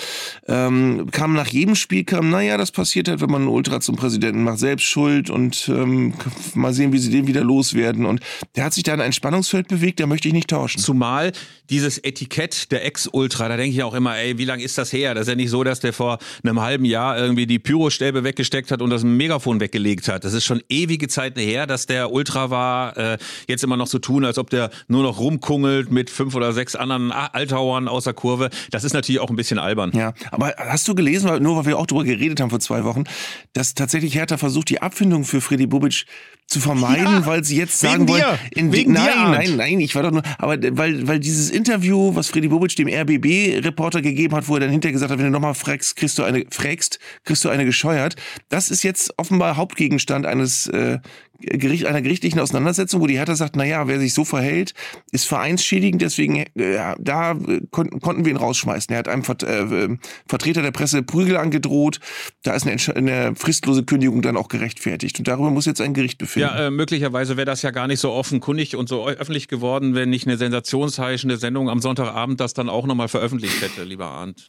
[0.47, 3.95] ähm, kam nach jedem Spiel, kam, naja, das passiert halt, wenn man einen Ultra zum
[3.95, 6.14] Präsidenten macht, selbst schuld und ähm,
[6.54, 8.06] mal sehen, wie sie den wieder loswerden.
[8.06, 8.22] Und
[8.56, 10.80] der hat sich da in ein Spannungsfeld bewegt, der möchte ich nicht tauschen.
[10.80, 11.34] Zumal
[11.72, 15.14] dieses Etikett der Ex-Ultra, da denke ich auch immer, ey, wie lange ist das her?
[15.14, 18.72] Das ist ja nicht so, dass der vor einem halben Jahr irgendwie die Pyrostäbe weggesteckt
[18.72, 20.26] hat und das Megafon weggelegt hat.
[20.26, 22.98] Das ist schon ewige Zeiten her, dass der Ultra war.
[22.98, 23.18] Äh,
[23.48, 26.76] jetzt immer noch so tun, als ob der nur noch rumkungelt mit fünf oder sechs
[26.76, 28.50] anderen Altauern außer Kurve.
[28.72, 29.92] Das ist natürlich auch ein bisschen albern.
[29.94, 33.06] Ja, aber hast du gelesen, nur weil wir auch darüber geredet haben vor zwei Wochen,
[33.54, 36.06] dass tatsächlich Hertha versucht, die Abfindung für Freddy Bubic
[36.52, 40.04] zu vermeiden, ja, weil sie jetzt sagen wollen, in, wegen nein, nein, nein, ich war
[40.04, 44.56] doch nur, aber weil, weil dieses Interview, was Freddy Bobic dem RBB-Reporter gegeben hat, wo
[44.56, 47.49] er dann hinterher gesagt hat, wenn du nochmal fragst, kriegst du eine, fragst, kriegst du
[47.49, 48.16] eine gescheuert.
[48.49, 50.99] Das ist jetzt offenbar Hauptgegenstand eines äh,
[51.42, 54.74] Gericht, einer gerichtlichen Auseinandersetzung, wo die Hertha sagt, naja, wer sich so verhält,
[55.12, 57.36] ist vereinsschädigend, deswegen äh, da
[57.72, 58.94] kon konnten wir ihn rausschmeißen.
[58.94, 59.89] Er hat einem Vert äh,
[60.28, 62.00] Vertreter der Presse Prügel angedroht,
[62.44, 66.18] da ist eine, eine, fristlose Kündigung dann auch gerechtfertigt und darüber muss jetzt ein Gericht
[66.18, 66.50] befinden.
[66.50, 70.10] Ja, äh, möglicherweise wäre das ja gar nicht so offenkundig und so öffentlich geworden, wenn
[70.10, 74.48] nicht eine sensationsheischende Sendung am Sonntagabend das dann auch nochmal veröffentlicht hätte, lieber Arndt.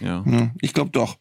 [0.00, 0.24] Ja.
[0.26, 0.50] ja.
[0.60, 1.16] Ich glaube doch.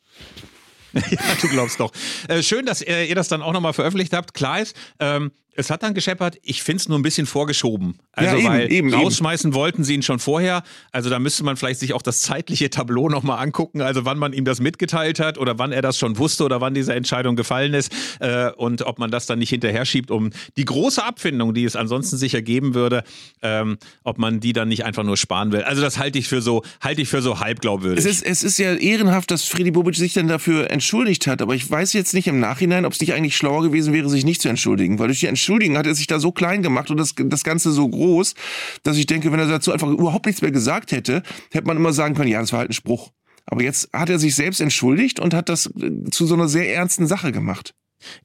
[0.93, 1.91] ja, du glaubst doch.
[2.27, 4.33] Äh, schön, dass äh, ihr das dann auch nochmal veröffentlicht habt.
[4.33, 6.37] Klar ist, ähm, es hat dann gescheppert.
[6.41, 7.99] Ich finde es nur ein bisschen vorgeschoben.
[8.13, 9.55] Also, ja, eben, weil eben, rausschmeißen eben.
[9.55, 10.63] wollten sie ihn schon vorher.
[10.91, 13.81] Also, da müsste man vielleicht sich auch das zeitliche Tableau nochmal angucken.
[13.81, 16.73] Also, wann man ihm das mitgeteilt hat oder wann er das schon wusste oder wann
[16.73, 17.91] diese Entscheidung gefallen ist.
[18.21, 21.75] Äh, und ob man das dann nicht hinterher schiebt, um die große Abfindung, die es
[21.75, 23.03] ansonsten sicher geben würde,
[23.41, 25.63] ähm, ob man die dann nicht einfach nur sparen will.
[25.63, 28.05] Also, das halte ich für so, halte ich für so halb glaubwürdig.
[28.05, 31.41] Es ist, es ist ja ehrenhaft, dass Freddy Bobic sich dann dafür entschuldigt hat.
[31.41, 34.23] Aber ich weiß jetzt nicht im Nachhinein, ob es nicht eigentlich schlauer gewesen wäre, sich
[34.23, 34.99] nicht zu entschuldigen.
[34.99, 37.43] Weil durch die Entschuldigung entschuldigen, hat er sich da so klein gemacht und das, das
[37.43, 38.35] Ganze so groß,
[38.83, 41.91] dass ich denke, wenn er dazu einfach überhaupt nichts mehr gesagt hätte, hätte man immer
[41.91, 43.11] sagen können, ja, das war halt ein Spruch.
[43.47, 46.71] Aber jetzt hat er sich selbst entschuldigt und hat das äh, zu so einer sehr
[46.71, 47.73] ernsten Sache gemacht.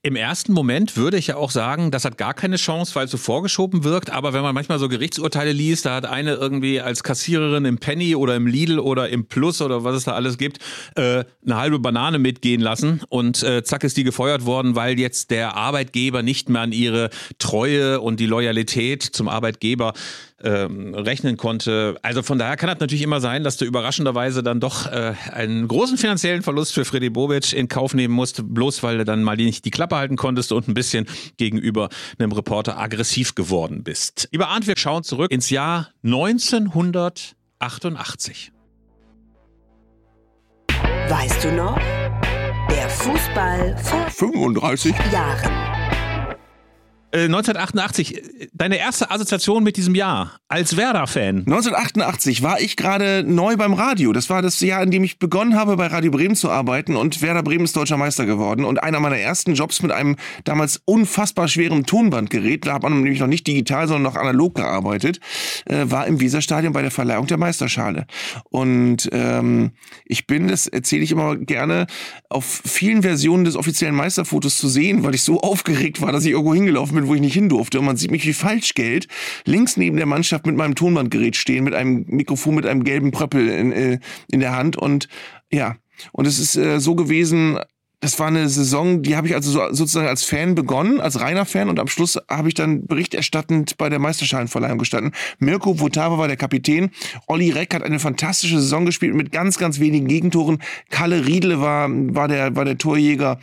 [0.02, 3.10] Im ersten Moment würde ich ja auch sagen, das hat gar keine Chance, weil es
[3.10, 4.10] so vorgeschoben wirkt.
[4.10, 8.14] Aber wenn man manchmal so Gerichtsurteile liest, da hat eine irgendwie als Kassiererin im Penny
[8.14, 10.58] oder im Lidl oder im Plus oder was es da alles gibt,
[10.94, 15.30] äh, eine halbe Banane mitgehen lassen und äh, zack ist die gefeuert worden, weil jetzt
[15.30, 19.92] der Arbeitgeber nicht mehr an ihre Treue und die Loyalität zum Arbeitgeber
[20.44, 21.96] ähm, rechnen konnte.
[22.02, 25.66] Also von daher kann das natürlich immer sein, dass du überraschenderweise dann doch äh, einen
[25.66, 29.36] großen finanziellen Verlust für Freddy Bobic in Kauf nehmen musst, bloß weil du dann mal
[29.36, 31.88] nicht die Klappe halten konntest und ein bisschen gegenüber
[32.18, 34.28] einem Reporter aggressiv geworden bist.
[34.32, 38.52] Lieber Arndt, wir schauen zurück ins Jahr 1988.
[41.08, 41.78] Weißt du noch?
[42.70, 45.73] Der Fußball vor 35 Jahren.
[47.22, 51.44] 1988, äh, deine erste Assoziation mit diesem Jahr als Werder-Fan?
[51.46, 54.12] 1988 war ich gerade neu beim Radio.
[54.12, 57.22] Das war das Jahr, in dem ich begonnen habe, bei Radio Bremen zu arbeiten und
[57.22, 58.64] Werder Bremen ist deutscher Meister geworden.
[58.64, 63.20] Und einer meiner ersten Jobs mit einem damals unfassbar schweren Tonbandgerät, da hat man nämlich
[63.20, 65.20] noch nicht digital, sondern noch analog gearbeitet,
[65.66, 68.06] äh, war im Weserstadion bei der Verleihung der Meisterschale.
[68.50, 69.70] Und ähm,
[70.04, 71.86] ich bin, das erzähle ich immer gerne,
[72.28, 76.32] auf vielen Versionen des offiziellen Meisterfotos zu sehen, weil ich so aufgeregt war, dass ich
[76.32, 77.78] irgendwo hingelaufen bin wo ich nicht hin durfte.
[77.78, 79.08] Und man sieht mich wie Falschgeld
[79.44, 83.48] links neben der Mannschaft mit meinem Tonbandgerät stehen, mit einem Mikrofon mit einem gelben Pröppel
[83.48, 83.98] in, äh,
[84.30, 84.76] in der Hand.
[84.76, 85.08] Und
[85.50, 85.76] ja,
[86.12, 87.58] und es ist äh, so gewesen,
[88.04, 91.46] das war eine Saison, die habe ich also so, sozusagen als Fan begonnen, als reiner
[91.46, 95.12] Fan und am Schluss habe ich dann berichterstattend bei der Meisterschalenverleihung gestanden.
[95.38, 96.90] Mirko Votava war der Kapitän,
[97.28, 100.58] Olli Reck hat eine fantastische Saison gespielt mit ganz, ganz wenigen Gegentoren.
[100.90, 103.40] Kalle Riedle war, war, der, war der Torjäger.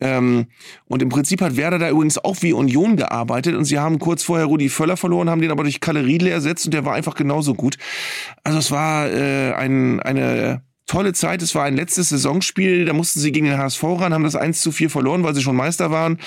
[0.00, 0.46] Ähm,
[0.86, 4.22] und im Prinzip hat Werder da übrigens auch wie Union gearbeitet und sie haben kurz
[4.22, 7.14] vorher Rudi Völler verloren, haben den aber durch Kalle Riedle ersetzt und der war einfach
[7.14, 7.76] genauso gut.
[8.44, 11.40] Also es war äh, ein, eine tolle Zeit.
[11.40, 14.60] Es war ein letztes Saisonspiel, da mussten sie gegen den HSV ran, haben das 1
[14.60, 16.18] zu 4 verloren, weil sie schon Meister waren.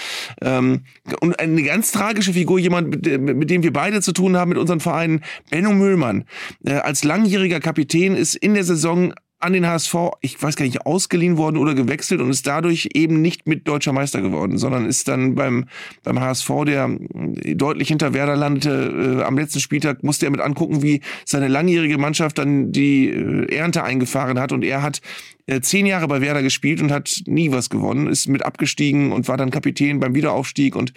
[0.42, 0.86] Ähm,
[1.20, 4.58] und eine ganz tragische Figur, jemand, mit, mit, dem wir beide zu tun haben, mit
[4.58, 6.24] unseren Vereinen, Benno Müllmann.
[6.66, 9.14] Äh, als langjähriger Kapitän ist in der Saison
[9.44, 13.22] an den HSV, ich weiß gar nicht, ausgeliehen worden oder gewechselt und ist dadurch eben
[13.22, 15.66] nicht mit deutscher Meister geworden, sondern ist dann beim,
[16.04, 16.98] beim HSV, der
[17.44, 21.50] äh, deutlich hinter Werder landete, äh, am letzten Spieltag musste er mit angucken, wie seine
[21.50, 25.02] langjährige Mannschaft dann die äh, Ernte eingefahren hat und er hat
[25.46, 29.28] äh, zehn Jahre bei Werder gespielt und hat nie was gewonnen, ist mit abgestiegen und
[29.28, 30.94] war dann Kapitän beim Wiederaufstieg und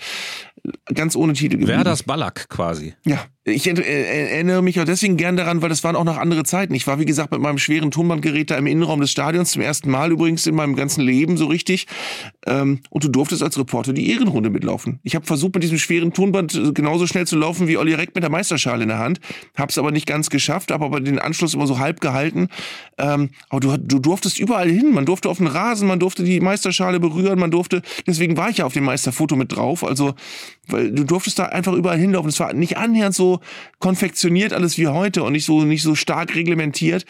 [0.94, 1.78] ganz ohne Titel geblieben.
[1.78, 2.94] Werders Ballack quasi.
[3.04, 6.74] Ja, ich erinnere mich auch deswegen gern daran, weil das waren auch noch andere Zeiten.
[6.74, 9.88] Ich war, wie gesagt, mit meinem schweren Tonbandgerät da im Innenraum des Stadions zum ersten
[9.88, 11.86] Mal übrigens in meinem ganzen Leben so richtig.
[12.44, 14.98] Ähm, und du durftest als Reporter die Ehrenrunde mitlaufen.
[15.04, 18.16] Ich habe versucht, mit diesem schweren Tonband äh, genauso schnell zu laufen wie Olli Reck
[18.16, 19.20] mit der Meisterschale in der Hand.
[19.56, 22.48] Hab's aber nicht ganz geschafft, habe aber den Anschluss immer so halb gehalten.
[22.98, 24.92] Ähm, aber du, du durftest überall hin.
[24.92, 28.58] Man durfte auf den Rasen, man durfte die Meisterschale berühren, man durfte, deswegen war ich
[28.58, 29.84] ja auf dem Meisterfoto mit drauf.
[29.84, 30.14] Also,
[30.68, 32.28] weil du durftest da einfach überall hinlaufen.
[32.28, 33.40] Es war nicht annähernd so
[33.78, 37.04] konfektioniert alles wie heute und nicht so, nicht so stark reglementiert.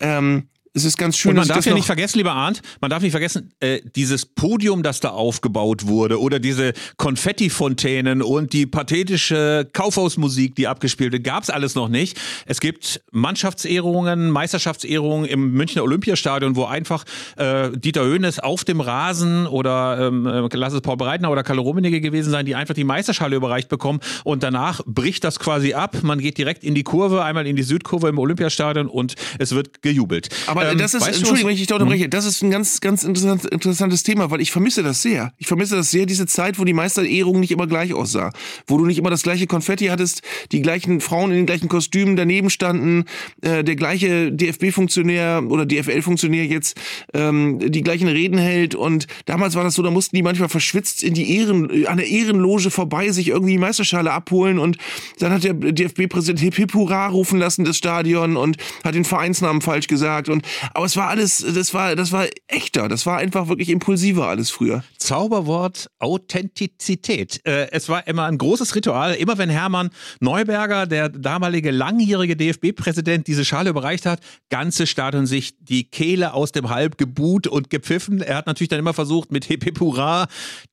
[0.00, 1.30] Ähm, es ist ganz schön.
[1.30, 4.84] Und man darf ja nicht vergessen, lieber Arndt, man darf nicht vergessen, äh, dieses Podium,
[4.84, 11.42] das da aufgebaut wurde oder diese Konfettifontänen und die pathetische Kaufhausmusik, die abgespielt wird, gab
[11.42, 12.20] es alles noch nicht.
[12.46, 17.04] Es gibt Mannschaftsehrungen, Meisterschaftsehrungen im Münchner Olympiastadion, wo einfach
[17.36, 21.62] äh, Dieter Höhnes auf dem Rasen oder ähm, äh, lass es Paul Breitner oder Kalle
[21.62, 25.96] Rummenigge gewesen sein, die einfach die Meisterschale überreicht bekommen und danach bricht das quasi ab.
[26.02, 29.82] Man geht direkt in die Kurve, einmal in die Südkurve im Olympiastadion und es wird
[29.82, 30.28] gejubelt.
[30.46, 32.80] Aber Aber Ähm, das ist, Entschuldigung, wenn ich dich da unterbreche, das ist ein ganz,
[32.80, 35.32] ganz interessant, interessantes Thema, weil ich vermisse das sehr.
[35.38, 38.32] Ich vermisse das sehr, diese Zeit, wo die Meisterehrung nicht immer gleich aussah.
[38.66, 42.16] Wo du nicht immer das gleiche Konfetti hattest, die gleichen Frauen in den gleichen Kostümen
[42.16, 43.04] daneben standen,
[43.42, 46.78] äh, der gleiche DFB-Funktionär oder DFL-Funktionär jetzt
[47.14, 48.74] ähm, die gleichen Reden hält.
[48.74, 52.06] Und damals war das so, da mussten die manchmal verschwitzt in die Ehren, an der
[52.06, 54.58] Ehrenloge vorbei sich irgendwie die Meisterschale abholen.
[54.58, 54.78] Und
[55.18, 59.62] dann hat der DFB-Präsident Hip Hip Hurra rufen lassen, das Stadion, und hat den Vereinsnamen
[59.62, 60.28] falsch gesagt.
[60.28, 60.44] Und,
[60.74, 62.88] aber es war alles, das war, das war echter.
[62.88, 64.84] Das war einfach wirklich impulsiver alles früher.
[64.98, 67.40] Zauberwort Authentizität.
[67.44, 69.14] Äh, es war immer ein großes Ritual.
[69.14, 69.90] Immer wenn Hermann
[70.20, 76.52] Neuberger, der damalige langjährige DFB-Präsident, diese Schale überreicht hat, ganze Stadion sich die Kehle aus
[76.52, 78.20] dem Halb gebuht und gepfiffen.
[78.22, 80.26] Er hat natürlich dann immer versucht, mit Hip Hip Hurra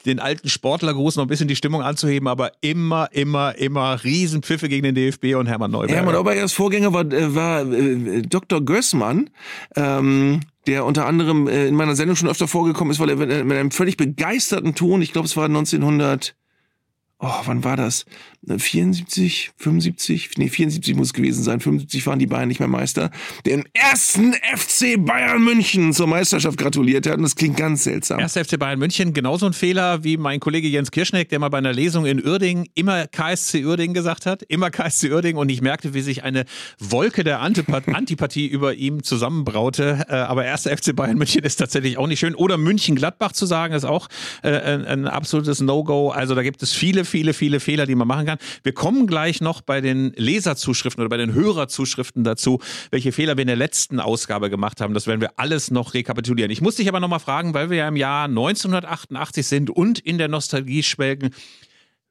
[0.06, 4.84] den alten Sportlergruß noch ein bisschen die Stimmung anzuheben, aber immer, immer, immer Riesenpfiffe gegen
[4.84, 5.96] den DFB und Hermann Neuberger.
[5.96, 8.62] Hermann Aubergers Vorgänger war, äh, war äh, Dr.
[8.62, 9.30] Gößmann,
[9.76, 13.30] ähm, der unter anderem äh, in meiner Sendung schon öfter vorgekommen ist, weil er mit,
[13.46, 16.36] mit einem völlig begeisterten Ton, ich glaube es war 1900,
[17.20, 18.06] oh, wann war das?
[18.56, 23.12] 74, 75, nee, 74 muss es gewesen sein, 75 waren die Bayern nicht mehr Meister,
[23.46, 28.20] den ersten FC Bayern München zur Meisterschaft gratuliert hat und das klingt ganz seltsam.
[28.20, 31.58] Erster FC Bayern München, genauso ein Fehler wie mein Kollege Jens Kirschneck, der mal bei
[31.58, 35.94] einer Lesung in Uerdingen immer KSC Uerdingen gesagt hat, immer KSC Uerdingen und ich merkte,
[35.94, 36.46] wie sich eine
[36.80, 40.06] Wolke der Antipath Antipathie über ihm zusammenbraute.
[40.08, 42.36] Äh, aber erster FC Bayern München ist tatsächlich auch nicht schön.
[42.36, 44.08] Oder München-Gladbach zu sagen, ist auch
[44.44, 46.12] äh, ein absolutes No-Go.
[46.12, 48.38] Also da gibt es viele, viele, viele Fehler, die man machen kann.
[48.64, 52.60] Wir kommen gleich noch bei den Leserzuschriften oder bei den Hörerzuschriften dazu,
[52.92, 54.94] welche Fehler wir in der letzten Ausgabe gemacht haben.
[54.94, 56.52] Das werden wir alles noch rekapitulieren.
[56.52, 60.18] Ich muss dich aber nochmal fragen, weil wir ja im Jahr 1988 sind und in
[60.18, 61.32] der Nostalgie schwelgen.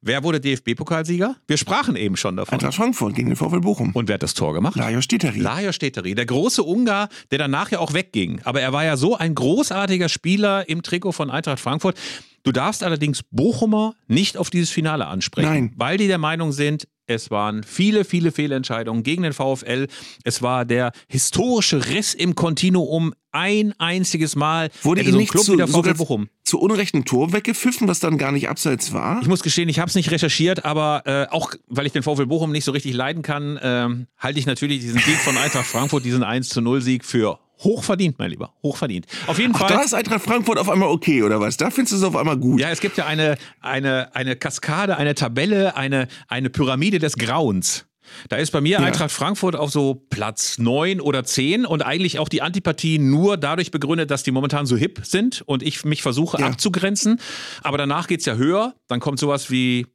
[0.03, 1.35] Wer wurde DFB-Pokalsieger?
[1.49, 2.55] Wir sprachen eben schon davon.
[2.55, 3.91] Eintracht Frankfurt gegen den VfL Bochum.
[3.93, 4.77] Und wer hat das Tor gemacht?
[4.77, 5.41] Lajos Stiteri.
[5.41, 8.41] Lajos Steteri, der große Ungar, der danach ja auch wegging.
[8.45, 11.99] Aber er war ja so ein großartiger Spieler im Trikot von Eintracht Frankfurt.
[12.47, 15.73] Du darfst allerdings Bochumer nicht auf dieses Finale ansprechen, Nein.
[15.75, 19.89] weil die der Meinung sind, es waren viele, viele Fehlentscheidungen gegen den VfL.
[20.23, 24.71] Es war der historische Riss im Kontinuum ein einziges Mal.
[24.83, 26.29] Wurde Hätte ihm so nicht Club zu, wie der VfL Bochum.
[26.45, 29.21] zu unrechten Tor weggepfiffen, was dann gar nicht abseits war?
[29.23, 32.27] Ich muss gestehen, ich habe es nicht recherchiert, aber äh, auch weil ich den VfL
[32.27, 36.05] Bochum nicht so richtig leiden kann, ähm, halte ich natürlich diesen Sieg von Eintracht Frankfurt,
[36.05, 38.53] diesen 1 zu 0 Sieg für hochverdient, mein Lieber.
[38.63, 39.07] Hochverdient.
[39.27, 39.69] Auf jeden Ach, Fall.
[39.69, 41.57] da ist Eintracht Frankfurt auf einmal okay, oder was?
[41.57, 42.61] Da findest du es auf einmal gut.
[42.61, 47.87] Ja, es gibt ja eine, eine, eine Kaskade, eine Tabelle, eine, eine Pyramide des Grauens.
[48.29, 52.29] Da ist bei mir Eintracht Frankfurt auf so Platz 9 oder 10 und eigentlich auch
[52.29, 56.39] die Antipathie nur dadurch begründet, dass die momentan so hip sind und ich mich versuche
[56.41, 56.47] Ja.
[56.47, 57.21] abzugrenzen.
[57.63, 58.75] Aber danach geht's ja höher.
[58.87, 59.87] Dann kommt sowas wie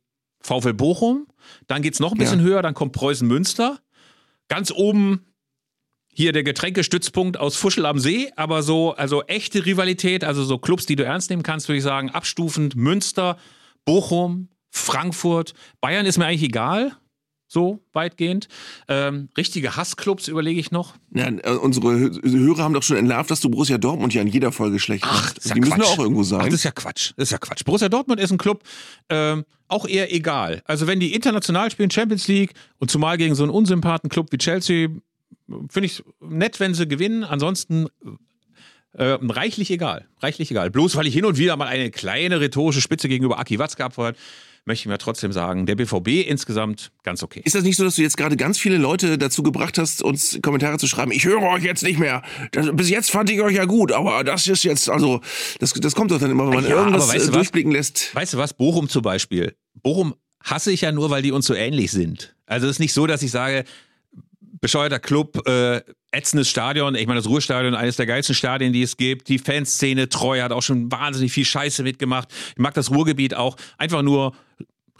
[0.41, 1.25] VfL Bochum.
[1.67, 2.45] Dann geht's noch ein bisschen Ja.
[2.45, 2.61] höher.
[2.61, 3.79] Dann kommt Preußen Münster.
[4.49, 5.25] Ganz oben
[6.13, 10.85] hier der Getränkestützpunkt aus Fuschel am See, aber so, also echte Rivalität, also so Clubs,
[10.85, 13.37] die du ernst nehmen kannst, würde ich sagen, abstufend Münster,
[13.85, 16.93] Bochum, Frankfurt, Bayern ist mir eigentlich egal,
[17.47, 18.47] so weitgehend.
[18.87, 20.93] Ähm, richtige Hassclubs überlege ich noch.
[21.13, 24.27] Ja, äh, unsere Hö- Hörer haben doch schon entlarvt, dass du Borussia Dortmund ja in
[24.27, 25.39] jeder Folge schlecht machst.
[25.39, 25.85] ist ja die müssen Quatsch.
[25.87, 26.45] ja auch irgendwo Ach, sein.
[26.45, 27.11] das ist ja Quatsch.
[27.17, 27.65] Das ist ja Quatsch.
[27.65, 28.63] Borussia Dortmund ist ein Club,
[29.09, 30.61] ähm, auch eher egal.
[30.65, 34.37] Also wenn die international spielen, Champions League und zumal gegen so einen unsympathen Club wie
[34.37, 34.87] Chelsea,
[35.69, 37.23] finde ich nett, wenn sie gewinnen.
[37.23, 37.87] Ansonsten
[38.93, 40.07] äh, reichlich egal.
[40.19, 40.69] Reichlich egal.
[40.69, 44.17] Bloß weil ich hin und wieder mal eine kleine rhetorische Spitze gegenüber Aki Watzke abfeuert,
[44.65, 47.41] möchte ich mir trotzdem sagen, der BVB insgesamt ganz okay.
[47.43, 50.39] ist das nicht so, dass du jetzt gerade ganz viele Leute dazu gebracht hast, uns
[50.41, 51.11] Kommentare zu schreiben?
[51.11, 52.21] Ich höre euch jetzt nicht mehr.
[52.51, 55.21] Das, bis jetzt fand ich euch ja gut, aber das ist jetzt, also,
[55.59, 57.33] das, das kommt doch dann immer, wenn man Ja, irgendwas weißt du äh, was?
[57.33, 58.13] durchblicken lässt.
[58.13, 58.53] Weißt du was?
[58.53, 59.55] Bochum zum Beispiel.
[59.81, 60.13] Bochum
[60.43, 62.35] hasse ich ja nur, weil die uns so ähnlich sind.
[62.45, 63.63] Also es ist nicht so, dass ich sage,
[64.61, 65.81] bescheuerter Club, äh,
[66.11, 66.95] ätzendes Stadion.
[66.95, 69.27] Ich meine, das Ruhrstadion, eines der geilsten Stadien, die es gibt.
[69.27, 72.29] Die Fanszene treu hat auch schon wahnsinnig viel Scheiße mitgemacht.
[72.51, 73.57] Ich mag das Ruhrgebiet auch.
[73.77, 74.33] Einfach nur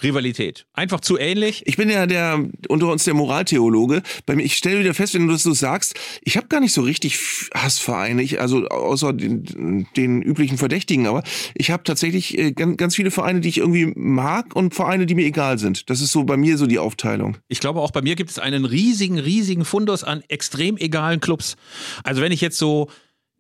[0.04, 0.66] Rivalität.
[0.74, 1.64] Einfach zu ähnlich.
[1.66, 4.02] Ich bin ja der unter uns der Moraltheologe.
[4.26, 6.74] Bei mir, ich stelle wieder fest, wenn du das so sagst, ich habe gar nicht
[6.74, 7.20] so richtig
[7.54, 11.24] Hassvereine, ich, also außer den, den üblichen Verdächtigen, aber
[11.56, 15.16] ich habe tatsächlich äh, ganz, ganz viele Vereine, die ich irgendwie mag und Vereine, die
[15.16, 15.89] mir egal sind.
[15.89, 17.38] Das ist so bei mir so die Aufteilung.
[17.47, 21.56] Ich glaube, auch bei mir gibt es einen riesigen, riesigen Fundus an extrem egalen Clubs.
[22.04, 22.89] Also wenn ich jetzt so,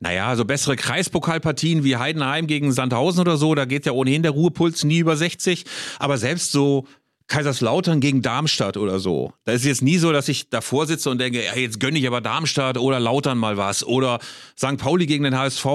[0.01, 4.31] naja, so bessere Kreispokalpartien wie Heidenheim gegen Sandhausen oder so, da geht ja ohnehin der
[4.31, 5.63] Ruhepuls nie über 60.
[5.99, 6.87] Aber selbst so
[7.27, 11.19] Kaiserslautern gegen Darmstadt oder so, da ist jetzt nie so, dass ich davor sitze und
[11.21, 13.85] denke, ja, jetzt gönne ich aber Darmstadt oder Lautern mal was.
[13.85, 14.19] Oder
[14.57, 14.77] St.
[14.77, 15.65] Pauli gegen den HSV.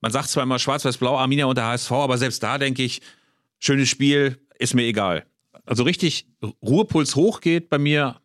[0.00, 3.02] Man sagt zwar immer Schwarz-Weiß-Blau, Arminia und der HSV, aber selbst da denke ich,
[3.58, 5.26] schönes Spiel, ist mir egal.
[5.66, 6.26] Also richtig
[6.62, 8.16] Ruhepuls hoch geht bei mir,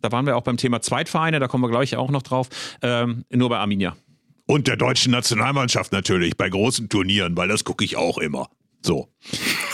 [0.00, 2.48] da waren wir auch beim Thema Zweitvereine, da kommen wir gleich auch noch drauf,
[2.80, 3.96] ähm, nur bei Arminia.
[4.46, 8.48] Und der deutschen Nationalmannschaft natürlich bei großen Turnieren, weil das gucke ich auch immer.
[8.82, 9.08] So.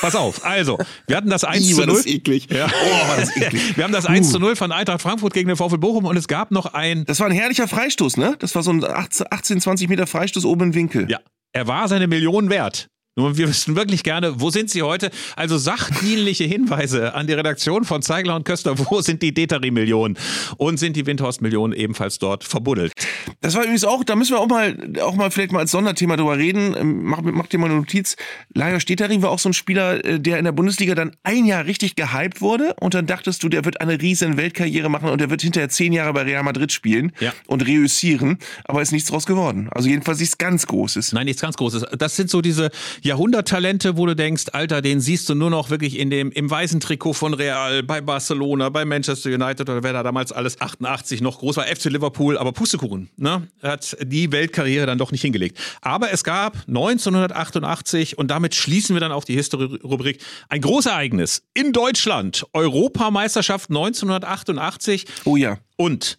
[0.01, 1.97] Pass auf, also, wir hatten das 1 Ih, zu war 0.
[1.97, 2.47] das eklig.
[2.49, 2.67] Ja.
[2.69, 3.61] Oh, war das eklig.
[3.77, 6.29] Wir haben das 1 zu 0 von Eintracht Frankfurt gegen den VfL Bochum und es
[6.29, 8.37] gab noch ein, Das war ein herrlicher Freistoß, ne?
[8.39, 11.11] Das war so ein 18, 18 20 Meter Freistoß oben im Winkel.
[11.11, 11.19] ja,
[11.53, 12.89] er war seine Millionen wert.
[13.17, 15.11] Nur wir wüssten wirklich gerne, wo sind sie heute?
[15.37, 20.17] Also sachdienliche Hinweise an die Redaktion von Zeigler und Köster, wo sind die Deteri-Millionen?
[20.59, 22.93] Und sind die Windhorst-Millionen ebenfalls dort verbuddelt?
[23.41, 26.17] Das war übrigens auch, da müssen wir auch mal, auch mal vielleicht mal als Sonderthema
[26.17, 26.75] drüber reden.
[26.79, 28.15] Ähm, Mach, mach dir mal eine Notiz.
[28.55, 31.67] Lajos Stetering war auch so ein Spieler, äh, der in der Bundesliga dann ein Jahr
[31.67, 35.31] richtig gehypt wurde und dann dachtest du, der wird eine riesen Weltkarriere machen und der
[35.31, 37.33] wird hinterher zehn Jahre bei Real Madrid spielen Ja.
[37.49, 39.69] und reüssieren, aber ist nichts draus geworden.
[39.73, 41.13] Also jedenfalls nichts ganz Großes.
[41.13, 41.87] Nein, nichts ganz Großes.
[41.99, 42.71] Das sind so diese
[43.03, 46.81] Jahrhunderttalente, wo du denkst, Alter, den siehst du nur noch wirklich in dem, im weißen
[46.81, 51.39] Trikot von Real, bei Barcelona, bei Manchester United oder wer da damals alles 88 noch
[51.39, 53.49] groß war, FC Liverpool, aber Pustekuchen, ne?
[53.63, 55.59] Hat die Weltkarriere dann doch nicht hingelegt.
[55.81, 61.73] Aber es gab 1988 und damit schließen wir dann auch die History-Rubrik ein Großereignis in
[61.73, 62.47] Deutschland.
[62.53, 65.59] Europameisterschaft 1988 Oh ja.
[65.77, 66.19] und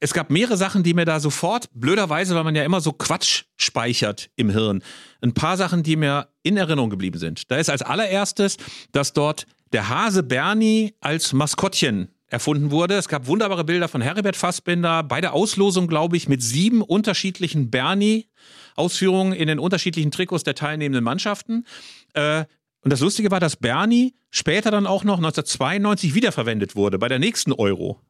[0.00, 3.44] es gab mehrere Sachen, die mir da sofort, blöderweise, weil man ja immer so Quatsch
[3.56, 4.82] speichert im Hirn,
[5.20, 7.50] ein paar Sachen, die mir in Erinnerung geblieben sind.
[7.50, 8.56] Da ist als allererstes,
[8.92, 12.94] dass dort der Hase Bernie als Maskottchen erfunden wurde.
[12.94, 17.70] Es gab wunderbare Bilder von Heribert Fassbinder bei der Auslosung, glaube ich, mit sieben unterschiedlichen
[17.70, 21.66] Bernie-Ausführungen in den unterschiedlichen Trikots der teilnehmenden Mannschaften.
[22.14, 22.44] Äh,
[22.82, 27.18] und das Lustige war, dass Bernie später dann auch noch 1992 wiederverwendet wurde bei der
[27.18, 28.00] nächsten Euro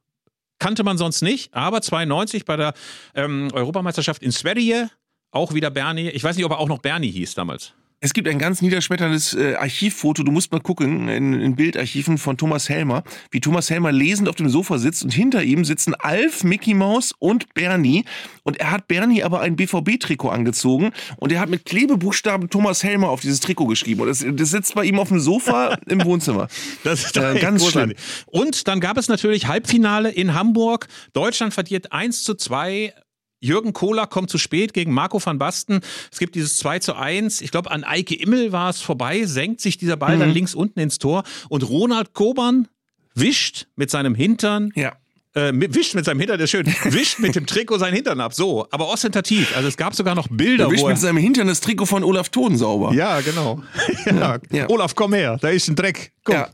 [0.60, 2.74] kannte man sonst nicht, aber 92 bei der
[3.16, 4.90] ähm, Europameisterschaft in Sverige
[5.32, 6.10] auch wieder Bernie.
[6.10, 7.74] Ich weiß nicht, ob er auch noch Bernie hieß damals.
[8.02, 12.38] Es gibt ein ganz niederschmetterndes äh, Archivfoto, du musst mal gucken, in, in Bildarchiven von
[12.38, 16.42] Thomas Helmer, wie Thomas Helmer lesend auf dem Sofa sitzt und hinter ihm sitzen Alf,
[16.42, 18.06] Mickey Mouse und Bernie.
[18.42, 23.10] Und er hat Bernie aber ein BVB-Trikot angezogen und er hat mit Klebebuchstaben Thomas Helmer
[23.10, 24.00] auf dieses Trikot geschrieben.
[24.00, 26.48] Und das, das sitzt bei ihm auf dem Sofa im Wohnzimmer.
[26.84, 27.98] Das ist Äh, ganz großartig.
[28.24, 30.88] Und dann gab es natürlich Halbfinale in Hamburg.
[31.12, 32.94] Deutschland verliert 1 zu 2.
[33.40, 35.80] Jürgen Kohler kommt zu spät gegen Marco van Basten.
[36.12, 37.40] Es gibt dieses 2 zu 1.
[37.40, 40.20] Ich glaube, an Eike Immel war es vorbei, senkt sich dieser Ball Mhm.
[40.20, 41.24] dann links unten ins Tor.
[41.48, 42.68] Und Ronald Koban
[43.14, 44.92] wischt mit seinem Hintern Ja.
[45.34, 48.34] Äh, wischt mit seinem Hintern, das ist schön, wischt mit dem Trikot seinen Hintern ab.
[48.34, 49.56] So, aber ostentativ.
[49.56, 51.86] Also es gab sogar noch Bilder, Er wischt wo er mit seinem Hintern das Trikot
[51.86, 52.92] von Olaf Thon sauber.
[52.92, 53.62] ja, genau.
[54.06, 54.38] ja.
[54.50, 54.68] Ja.
[54.68, 56.12] Olaf, komm her, da ist ein Dreck.
[56.24, 56.34] Komm.
[56.34, 56.48] Ja,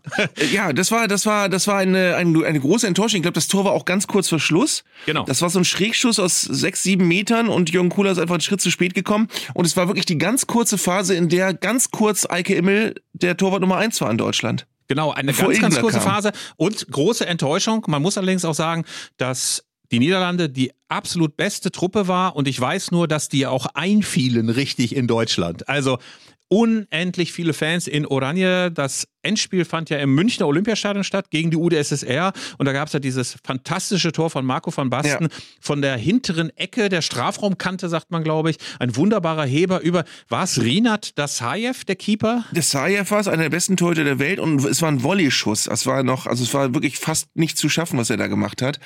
[0.53, 3.19] ja, das war, das war, das war eine, eine, eine große Enttäuschung.
[3.19, 4.85] Ich glaube, das Tor war auch ganz kurz vor Schluss.
[5.07, 5.25] Genau.
[5.25, 8.43] Das war so ein Schrägschuss aus sechs, sieben Metern und Jürgen Kohler ist einfach einen
[8.43, 9.29] Schritt zu spät gekommen.
[9.55, 13.37] Und es war wirklich die ganz kurze Phase, in der ganz kurz Eike Immel der
[13.37, 14.67] Torwart Nummer eins war in Deutschland.
[14.89, 16.09] Genau, eine Bevor ganz, ganz kurze kam.
[16.09, 17.85] Phase und große Enttäuschung.
[17.89, 18.85] Man muss allerdings auch sagen,
[19.17, 23.67] dass die Niederlande die absolut beste Truppe war und ich weiß nur, dass die auch
[23.75, 25.69] einfielen richtig in Deutschland.
[25.69, 25.99] Also
[26.49, 28.71] unendlich viele Fans in Oranje.
[28.71, 32.93] Das Endspiel fand ja im Münchner Olympiastadion statt gegen die UdSSR und da gab es
[32.95, 35.37] ja dieses fantastische Tor von Marco van Basten Ja.
[35.61, 38.57] von der hinteren Ecke der Strafraumkante, sagt man, glaube ich.
[38.79, 42.45] Ein wunderbarer Heber über, war es Rinat Dasayev, der Keeper?
[42.53, 45.67] Das Sajev war es, einer der besten Torhüter der Welt und es war ein Volley-Schuss.
[45.67, 48.63] Es war noch, also es war wirklich fast nicht zu schaffen, was er da gemacht
[48.63, 48.79] hat.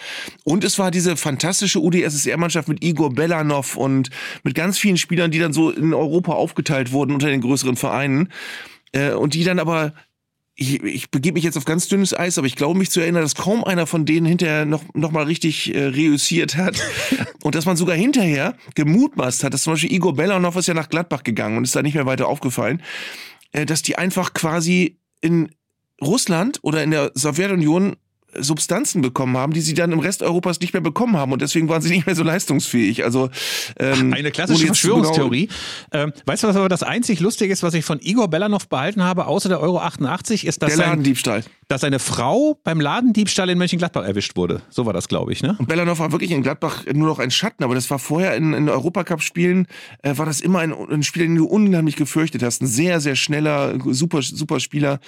[0.44, 4.10] Und es war diese fantastische UdSSR-Mannschaft mit Igor Belanov und
[4.42, 8.28] mit ganz vielen Spielern, die dann so in Europa aufgeteilt wurden unter den größeren Vereinen.
[8.92, 9.92] Äh, und die dann aber
[10.60, 13.22] ich, ich begebe mich jetzt auf ganz dünnes Eis, aber ich glaube mich zu erinnern,
[13.22, 16.78] dass kaum einer von denen hinterher noch, noch mal richtig äh, reüssiert hat.
[17.42, 20.90] und dass man sogar hinterher gemutmaßt hat, dass zum Beispiel Igor Belanov ist ja nach
[20.90, 22.82] Gladbach gegangen und ist da nicht mehr weiter aufgefallen,
[23.52, 25.50] äh, dass die einfach quasi in
[26.02, 27.96] Russland oder in der Sowjetunion
[28.38, 31.68] Substanzen bekommen haben, die sie dann im Rest Europas nicht mehr bekommen haben und deswegen
[31.68, 33.04] waren sie nicht mehr so leistungsfähig.
[33.04, 33.30] Also
[33.78, 35.48] ähm, Eine klassische genau- Verschwörungstheorie.
[35.92, 39.02] Ähm, weißt du, was aber das einzig Lustige ist, was ich von Igor Belanov behalten
[39.02, 41.42] habe, außer der Euro 88, ist, dass, Der sein, Ladendiebstahl.
[41.68, 44.62] dass seine Frau beim Ladendiebstahl in Mönchengladbach erwischt wurde.
[44.70, 45.56] So war das, glaube ich, ne?
[45.58, 48.52] Und Belanov war wirklich in Gladbach nur noch ein Schatten, aber das war vorher in,
[48.52, 49.66] in Europacup-Spielen,
[50.02, 52.62] äh, war das immer ein, ein Spieler, den du unheimlich gefürchtet hast.
[52.62, 55.00] Ein sehr, sehr schneller, super, super Spieler.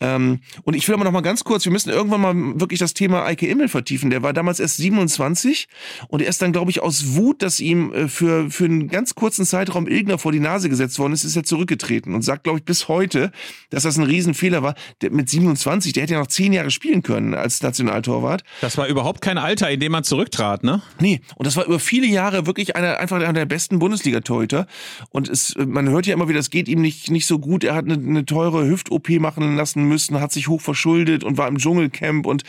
[0.00, 2.94] Ähm, und ich will aber noch mal ganz kurz, wir müssen irgendwann mal wirklich das
[2.94, 4.10] Thema Eike Immel vertiefen.
[4.10, 5.68] Der war damals erst 27
[6.08, 9.14] und er ist dann, glaube ich, aus Wut, dass ihm äh, für, für einen ganz
[9.14, 12.58] kurzen Zeitraum Ilgner vor die Nase gesetzt worden ist, ist er zurückgetreten und sagt, glaube
[12.58, 13.30] ich, bis heute,
[13.70, 14.74] dass das ein Riesenfehler war.
[15.00, 18.42] Der, mit 27, der hätte ja noch zehn Jahre spielen können als Nationaltorwart.
[18.60, 20.82] Das war überhaupt kein Alter, in dem man zurücktrat, ne?
[21.00, 24.66] Nee, und das war über viele Jahre wirklich einer, einfach einer der besten Bundesliga-Torhüter.
[25.10, 27.64] Und es, man hört ja immer wieder, es geht ihm nicht, nicht so gut.
[27.64, 31.48] Er hat eine, eine teure Hüft-OP machen lassen müssen, hat sich hoch verschuldet und war
[31.48, 32.42] im Dschungelcamp und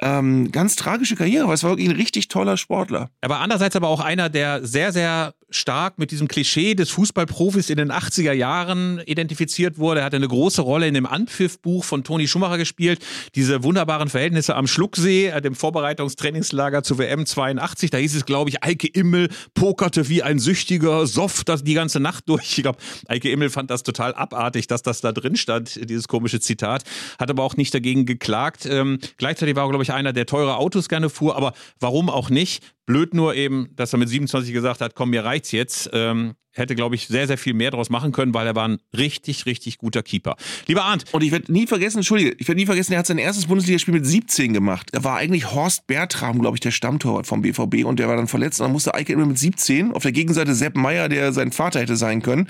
[0.00, 3.10] Ähm, ganz tragische Karriere, weil es war wirklich ein richtig toller Sportler.
[3.20, 7.70] Er war andererseits aber auch einer, der sehr, sehr stark mit diesem Klischee des Fußballprofis
[7.70, 10.00] in den 80er Jahren identifiziert wurde.
[10.00, 13.04] Er hatte eine große Rolle in dem Anpfiffbuch von Toni Schumacher gespielt.
[13.34, 17.90] Diese wunderbaren Verhältnisse am Schlucksee, äh, dem Vorbereitungstrainingslager zu WM 82.
[17.90, 22.28] Da hieß es, glaube ich, Eike Immel pokerte wie ein Süchtiger, soff die ganze Nacht
[22.28, 22.58] durch.
[22.58, 26.40] Ich glaube, Eike Immel fand das total abartig, dass das da drin stand, dieses komische
[26.40, 26.82] Zitat.
[27.18, 28.66] Hat aber auch nicht dagegen geklagt.
[28.66, 31.36] Ähm, gleichzeitig war glaube ich, einer, der teure Autos gerne fuhr.
[31.36, 32.62] Aber warum auch nicht?
[32.86, 35.90] Blöd nur eben, dass er mit 27 gesagt hat, komm, mir reicht's jetzt.
[35.92, 38.78] Ähm, hätte, glaube ich, sehr, sehr viel mehr daraus machen können, weil er war ein
[38.96, 40.36] richtig, richtig guter Keeper.
[40.66, 41.04] Lieber Arndt.
[41.12, 43.94] Und ich werde nie vergessen, Entschuldige, ich werde nie vergessen, er hat sein erstes Bundesligaspiel
[43.94, 44.88] mit 17 gemacht.
[44.92, 48.28] Da war eigentlich Horst Bertram, glaube ich, der Stammtorwart vom BVB und der war dann
[48.28, 51.52] verletzt und dann musste Eike immer mit 17 auf der Gegenseite Sepp Meier, der sein
[51.52, 52.48] Vater hätte sein können.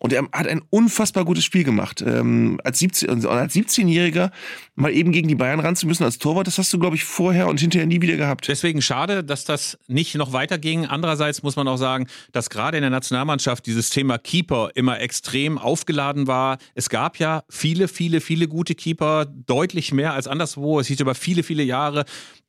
[0.00, 2.02] Und er hat ein unfassbar gutes Spiel gemacht.
[2.06, 4.30] Ähm, als 17, also als 17-Jähriger
[4.74, 7.04] mal eben gegen die Bayern ran zu müssen als Torwart, das hast du, glaube ich,
[7.04, 8.48] vorher und hinterher nie wieder gehabt.
[8.48, 10.86] Deswegen schade, dass das nicht noch weiterging.
[10.86, 15.58] Andererseits muss man auch sagen, dass gerade in der Nationalmannschaft dieses Thema Keeper immer extrem
[15.58, 16.58] aufgeladen war.
[16.74, 20.80] Es gab ja viele, viele, viele gute Keeper, deutlich mehr als anderswo.
[20.80, 22.04] Es hieß über viele, viele Jahre,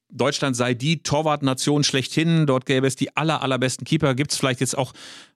[0.09, 2.45] Deutschland sei die Torwartnation schlechthin.
[2.45, 4.15] Dort gäbe es die aller, allerbesten Keeper.
[4.15, 4.93] Gibt es vielleicht jetzt auch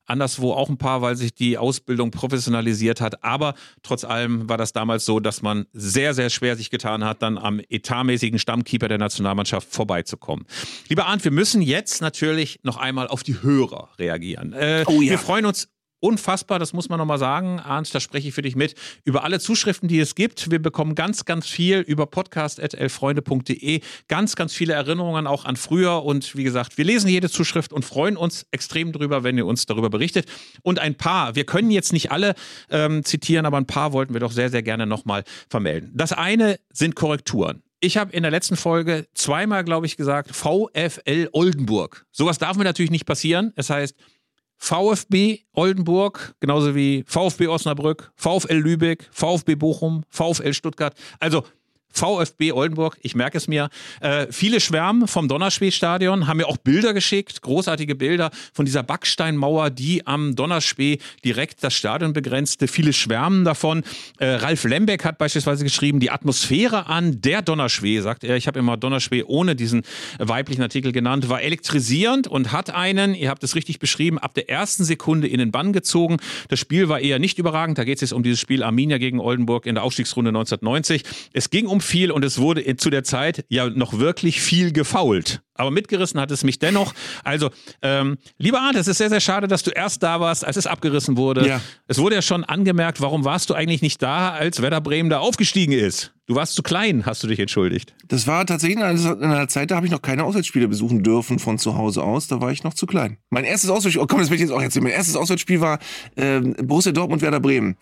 [0.10, 3.24] anderswo auch ein paar, weil sich die Ausbildung professionalisiert hat.
[3.24, 3.54] Aber
[3.84, 7.38] trotz allem war das damals so, dass man sehr, sehr schwer sich getan hat, dann
[7.38, 10.46] am etatmäßigen Stammkeeper der Nationalmannschaft vorbeizukommen.
[10.88, 14.54] Lieber Arndt, wir müssen jetzt natürlich noch einmal auf die Hörer reagieren.
[14.54, 15.12] Äh, oh ja.
[15.12, 15.70] Wir freuen uns
[16.00, 17.60] unfassbar, das muss man nochmal sagen.
[17.60, 18.76] Arndt, da spreche ich für dich mit.
[19.04, 20.52] Über alle Zuschriften, die es gibt.
[20.52, 23.82] Wir bekommen ganz, ganz viel über podcast.elfreunde.de.
[24.08, 26.04] Ganz, ganz viele Erinnerungen auch an früher.
[26.04, 29.66] Und wie gesagt, wir lesen jede Zuschrift und freuen uns extrem drüber, wenn ihr uns
[29.66, 30.28] darüber berichtet.
[30.62, 32.36] Und ein paar, wir können jetzt nicht alle
[32.70, 35.92] ähm, zitieren, aber ein paar wollten wir doch sehr, sehr gerne nochmal vermelden.
[35.94, 37.64] Das eine sind Korrekturen.
[37.82, 42.06] Ich habe in der letzten Folge zweimal, glaube ich, gesagt, VfL Oldenburg.
[42.12, 43.54] Sowas darf mir natürlich nicht passieren.
[43.56, 43.96] Es heißt
[44.60, 50.94] VfB Oldenburg, genauso wie VfB Osnabrück, VfL Lübeck, VfB Bochum, VfL Stuttgart.
[51.20, 51.44] Also
[52.00, 53.70] VfB Oldenburg, ich merke es mir.
[54.00, 59.70] Äh, viele schwärmen vom Donnerspee-Stadion, haben mir auch Bilder geschickt, großartige Bilder von dieser Backsteinmauer,
[59.70, 62.70] die am Donnerspee direkt das Stadion begrenzte.
[62.70, 63.84] Viele schwärmen davon.
[64.18, 68.60] Äh, Ralf Lembeck hat beispielsweise geschrieben, die Atmosphäre an der Donnerspee, sagt er, ich habe
[68.60, 69.82] immer Donnerspee ohne diesen
[70.20, 74.50] weiblichen Artikel genannt, war elektrisierend und hat einen, ihr habt es richtig beschrieben, ab der
[74.50, 76.18] ersten Sekunde in den Bann gezogen.
[76.48, 79.20] Das Spiel war eher nicht überragend, da geht es jetzt um dieses Spiel Arminia gegen
[79.20, 81.04] Oldenburg in der Aufstiegsrunde 1990.
[81.34, 85.42] Es ging um viel und es wurde zu der Zeit ja noch wirklich viel gefault.
[85.56, 86.94] Aber mitgerissen hat es mich dennoch.
[87.26, 87.50] Also,
[87.82, 90.66] ähm, lieber Arndt, es ist sehr, sehr schade, dass du erst da warst, als es
[90.66, 91.46] abgerissen wurde.
[91.46, 91.60] Ja.
[91.88, 95.20] Es wurde ja schon angemerkt, warum warst du eigentlich nicht da, als Werder Bremen da
[95.20, 96.14] aufgestiegen ist?
[96.28, 97.94] Du warst zu klein, hast du dich entschuldigt.
[98.08, 101.58] Das war tatsächlich in einer Zeit, da habe ich noch keine Auswärtsspiele besuchen dürfen von
[101.58, 102.28] zu Hause aus.
[102.28, 103.18] Da war ich noch zu klein.
[103.32, 104.84] Mein erstes Auswärtsspiel, oh komm, das will ich jetzt auch erzählen.
[104.84, 105.80] Mein erstes Auswärtsspiel war
[106.16, 107.76] äh, Borussia Dortmund, Werder Bremen.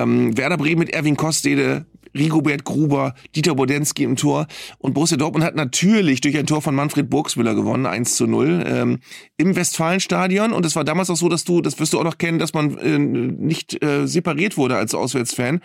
[0.00, 1.86] Ähm, Werder Bremen mit Erwin Kostede,
[2.16, 4.46] Rigobert Gruber, Dieter Bodensky im Tor.
[4.78, 8.64] Und Borussia Dortmund hat natürlich durch ein Tor von Manfred Burgsmüller gewonnen, 1 zu 0,
[8.66, 8.98] ähm,
[9.36, 10.52] im Westfalenstadion.
[10.52, 12.54] Und es war damals auch so, dass du, das wirst du auch noch kennen, dass
[12.54, 15.60] man äh, nicht äh, separiert wurde als Auswärtsfan.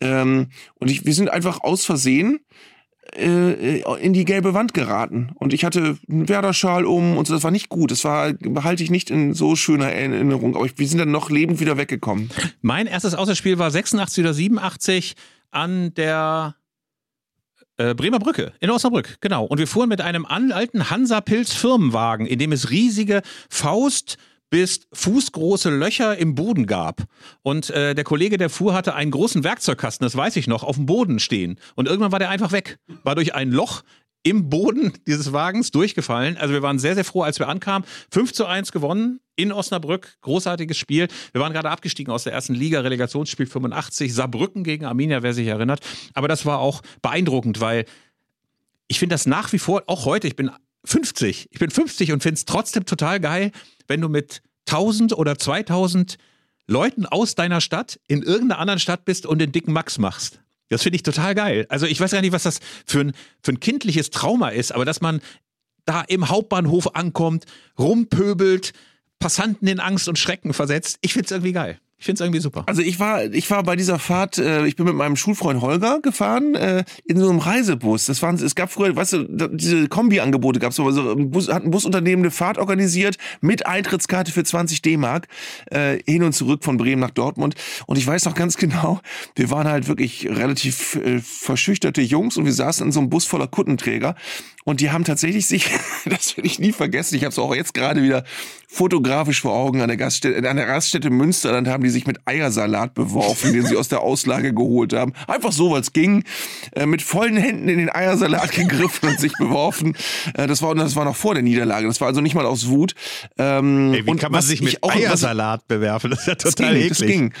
[0.00, 2.40] Ähm, und ich, wir sind einfach aus Versehen
[3.16, 5.30] äh, in die gelbe Wand geraten.
[5.34, 7.90] Und ich hatte einen Werder-Schal um und so, das war nicht gut.
[7.90, 10.56] Das war, behalte ich nicht in so schöner Erinnerung.
[10.56, 12.30] Aber wir sind dann noch lebend wieder weggekommen.
[12.60, 15.14] Mein erstes Auswärtsspiel war 86 oder 87
[15.50, 16.56] an der
[17.76, 19.44] äh, Bremer Brücke in Osnabrück, genau.
[19.44, 24.18] Und wir fuhren mit einem alten Hansa-Pilz-Firmenwagen, in dem es riesige Faust-
[24.52, 27.04] bis fußgroße Löcher im Boden gab.
[27.40, 30.76] Und äh, der Kollege, der fuhr, hatte einen großen Werkzeugkasten, das weiß ich noch, auf
[30.76, 31.58] dem Boden stehen.
[31.74, 32.78] Und irgendwann war der einfach weg.
[33.02, 33.82] War durch ein Loch
[34.22, 36.36] im Boden dieses Wagens durchgefallen.
[36.36, 37.88] Also wir waren sehr, sehr froh, als wir ankamen.
[38.10, 40.18] 5 zu 1 gewonnen in Osnabrück.
[40.20, 41.08] Großartiges Spiel.
[41.32, 44.14] Wir waren gerade abgestiegen aus der ersten Liga, Relegationsspiel 85.
[44.14, 45.80] Saarbrücken gegen Arminia, wer sich erinnert.
[46.12, 47.86] Aber das war auch beeindruckend, weil
[48.86, 50.50] ich finde das nach wie vor, auch heute, ich bin
[50.84, 51.48] 50.
[51.50, 53.52] Ich bin 50 und finde es trotzdem total geil,
[53.92, 56.16] wenn du mit 1000 oder 2000
[56.66, 60.40] Leuten aus deiner Stadt in irgendeiner anderen Stadt bist und den dicken Max machst.
[60.70, 61.66] Das finde ich total geil.
[61.68, 63.12] Also ich weiß gar nicht, was das für ein,
[63.42, 65.20] für ein kindliches Trauma ist, aber dass man
[65.84, 67.44] da im Hauptbahnhof ankommt,
[67.78, 68.72] rumpöbelt,
[69.18, 71.78] Passanten in Angst und Schrecken versetzt, ich finde es irgendwie geil.
[72.02, 72.64] Ich finde es irgendwie super.
[72.66, 76.00] Also ich war, ich war bei dieser Fahrt, äh, ich bin mit meinem Schulfreund Holger
[76.02, 78.06] gefahren äh, in so einem Reisebus.
[78.06, 81.48] Das waren, es gab früher, weißt du, da- diese Kombi-Angebote gab es, also ein Bus,
[81.48, 85.28] hat ein Busunternehmen eine Fahrt organisiert mit Eintrittskarte für 20 D-Mark
[85.70, 87.54] äh, hin und zurück von Bremen nach Dortmund.
[87.86, 89.00] Und ich weiß noch ganz genau,
[89.36, 93.26] wir waren halt wirklich relativ äh, verschüchterte Jungs und wir saßen in so einem Bus
[93.26, 94.16] voller Kuttenträger
[94.64, 95.70] und die haben tatsächlich sich,
[96.04, 98.24] das werde ich nie vergessen, ich habe es auch jetzt gerade wieder
[98.68, 102.94] fotografisch vor Augen an der Gaststätte, an der Raststätte Münsterland haben die sich mit Eiersalat
[102.94, 105.12] beworfen, den sie aus der Auslage geholt haben.
[105.26, 106.24] Einfach so, weil es ging,
[106.74, 109.94] äh, mit vollen Händen in den Eiersalat gegriffen und sich beworfen.
[110.34, 111.86] Äh, das war das war noch vor der Niederlage.
[111.86, 112.94] Das war also nicht mal aus Wut.
[113.36, 116.10] Ähm, Ey, wie und kann man sich ich mit auch- Eiersalat bewerfen?
[116.10, 116.98] Das ist ja das total ging, eklig.
[116.98, 117.32] das ging.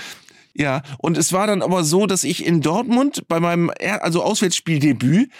[0.54, 3.70] Ja, und es war dann aber so, dass ich in Dortmund bei meinem
[4.00, 5.30] also Auswärtsspieldebüt,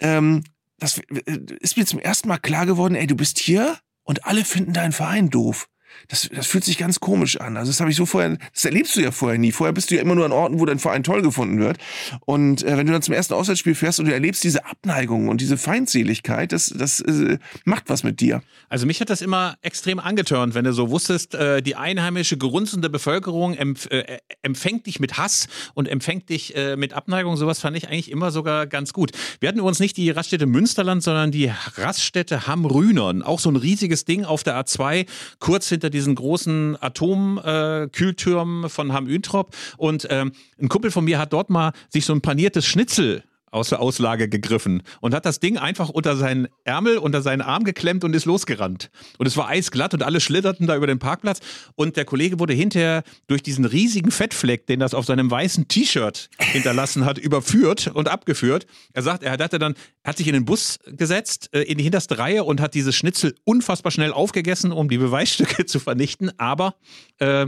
[0.00, 0.44] ähm,
[0.78, 4.44] das äh, ist mir zum ersten Mal klar geworden, ey, du bist hier und alle
[4.44, 5.68] finden deinen Verein doof.
[6.08, 7.56] Das, das fühlt sich ganz komisch an.
[7.56, 9.52] Also das habe ich so vorher, das erlebst du ja vorher nie.
[9.52, 11.78] Vorher bist du ja immer nur an Orten, wo dein Verein toll gefunden wird.
[12.24, 15.40] Und äh, wenn du dann zum ersten Auswärtsspiel fährst und du erlebst diese Abneigung und
[15.40, 18.42] diese Feindseligkeit, das, das äh, macht was mit dir.
[18.68, 22.90] Also mich hat das immer extrem angetörnt, wenn du so wusstest, äh, die einheimische, gerunzende
[22.90, 27.36] Bevölkerung empf äh, empfängt dich mit Hass und empfängt dich äh, mit Abneigung.
[27.36, 29.12] Sowas fand ich eigentlich immer sogar ganz gut.
[29.40, 33.22] Wir hatten übrigens nicht die Raststätte Münsterland, sondern die Raststätte Hamm-Rühnern.
[33.22, 35.06] Auch so ein riesiges Ding auf der A2,
[35.38, 39.54] kurz hinter diesen großen Atomkühltürmen von Hamm-Üntrop.
[39.76, 43.68] Und ähm, ein Kumpel von mir hat dort mal sich so ein paniertes Schnitzel aus
[43.68, 48.04] der Auslage gegriffen und hat das Ding einfach unter seinen Ärmel, unter seinen Arm geklemmt
[48.04, 48.90] und ist losgerannt.
[49.18, 51.40] Und es war eisglatt und alle schlitterten da über den Parkplatz.
[51.74, 56.30] Und der Kollege wurde hinterher durch diesen riesigen Fettfleck, den das auf seinem weißen T-Shirt
[56.38, 58.66] hinterlassen hat, überführt und abgeführt.
[58.92, 59.74] Er sagt, er hatte dann,
[60.04, 63.34] hat sich in den Bus gesetzt, äh, in die hinterste Reihe und hat dieses Schnitzel
[63.44, 66.30] unfassbar schnell aufgegessen, um die Beweisstücke zu vernichten.
[66.38, 66.74] Aber
[67.18, 67.46] äh,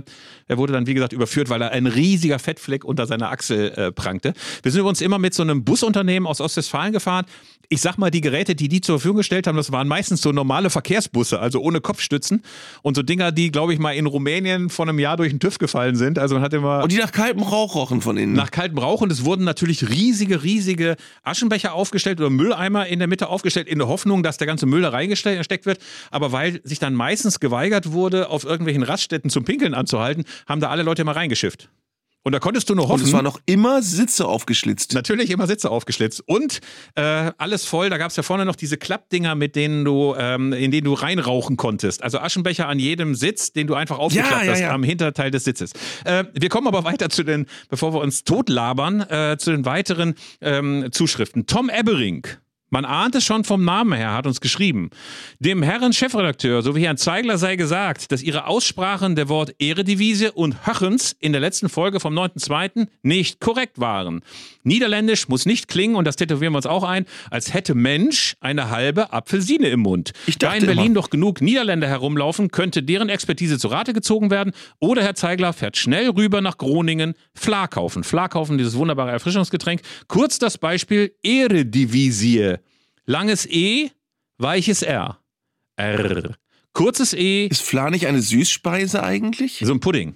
[0.49, 3.93] er wurde dann, wie gesagt, überführt, weil er ein riesiger Fettfleck unter seiner Achsel äh,
[3.93, 4.33] prangte.
[4.63, 7.25] Wir sind übrigens immer mit so einem Busunternehmen aus Ostwestfalen gefahren.
[7.69, 10.33] Ich sag mal, die Geräte, die die zur Verfügung gestellt haben, das waren meistens so
[10.33, 12.43] normale Verkehrsbusse, also ohne Kopfstützen.
[12.83, 15.59] Und so Dinger, die, glaube ich, mal in Rumänien vor einem Jahr durch den TÜV
[15.59, 16.19] gefallen sind.
[16.19, 18.33] Also man hat immer Und die nach kaltem Rauch rochen von innen.
[18.33, 23.07] nach kaltem Rauch und es wurden natürlich riesige, riesige Aschenbecher aufgestellt oder Mülleimer in der
[23.07, 25.79] Mitte aufgestellt, in der Hoffnung, dass der ganze Müll da reingesteckt wird.
[26.11, 30.71] Aber weil sich dann meistens geweigert wurde, auf irgendwelchen Raststätten zum Pinkeln anzuhalten, haben da
[30.71, 31.71] alle Leute mal reingeschifft.
[32.23, 33.05] Und da konntest du nur und hoffen.
[33.05, 34.93] es waren noch immer Sitze aufgeschlitzt.
[34.93, 36.61] Natürlich immer Sitze aufgeschlitzt und
[36.95, 37.89] äh, alles voll.
[37.89, 40.93] Da gab es ja vorne noch diese Klappdinger, mit denen du, ähm, in denen du
[40.93, 42.03] reinrauchen konntest.
[42.03, 44.73] Also Aschenbecher an jedem Sitz, den du einfach aufgeklappt ja, hast ja.
[44.73, 45.73] am Hinterteil des Sitzes.
[46.05, 50.15] Äh, wir kommen aber weiter zu den, bevor wir uns totlabern, äh, zu den weiteren
[50.43, 51.47] ähm, Zuschriften.
[51.47, 52.27] Tom Ebbering.
[52.73, 54.91] Man ahnt es schon vom Namen her, hat uns geschrieben.
[55.41, 60.67] Dem Herren Chefredakteur sowie Herrn Zeigler sei gesagt, dass ihre Aussprachen der Wort Eredivisie und
[60.67, 62.87] Höchens in der letzten Folge vom 9.2.
[63.03, 64.21] nicht korrekt waren.
[64.63, 68.71] Niederländisch muss nicht klingen, und das tätowieren wir uns auch ein, als hätte Mensch eine
[68.71, 70.13] halbe Apfelsine im Mund.
[70.27, 74.31] Ich da in Berlin immer- doch genug Niederländer herumlaufen, könnte deren Expertise zu Rate gezogen
[74.31, 74.53] werden.
[74.79, 78.05] Oder Herr Zeigler fährt schnell rüber nach Groningen, Fla kaufen.
[78.05, 79.81] Fla kaufen, dieses wunderbare Erfrischungsgetränk.
[80.07, 82.60] Kurz das Beispiel Eredivisie.
[83.11, 83.91] Langes E,
[84.39, 85.19] weiches R.
[85.75, 86.37] R.
[86.73, 89.61] Kurzes E, Ist Fla nicht eine Süßspeise eigentlich?
[89.65, 90.15] so ein Pudding.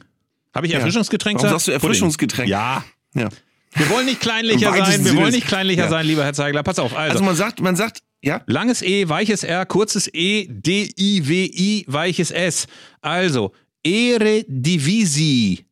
[0.55, 0.79] Habe ich Ja.
[0.79, 1.65] Erfrischungsgetränk Warum gesagt?
[1.65, 1.73] sagst du.
[1.73, 2.49] Erfrischungsgetränk?
[2.49, 2.85] Ja.
[3.15, 3.29] Ja.
[3.73, 5.89] Wir wollen nicht kleinlicher sein, wir wollen nicht kleinlicher Ja.
[5.89, 6.63] sein, lieber Herr Zeigler.
[6.63, 7.13] Pass auf, also.
[7.15, 12.69] Also man sagt, man sagt, ja, Langes E, weiches R, kurzes E, D-I-W-I, weiches S.
[13.01, 13.53] Also,
[13.85, 15.65] Eredivisie.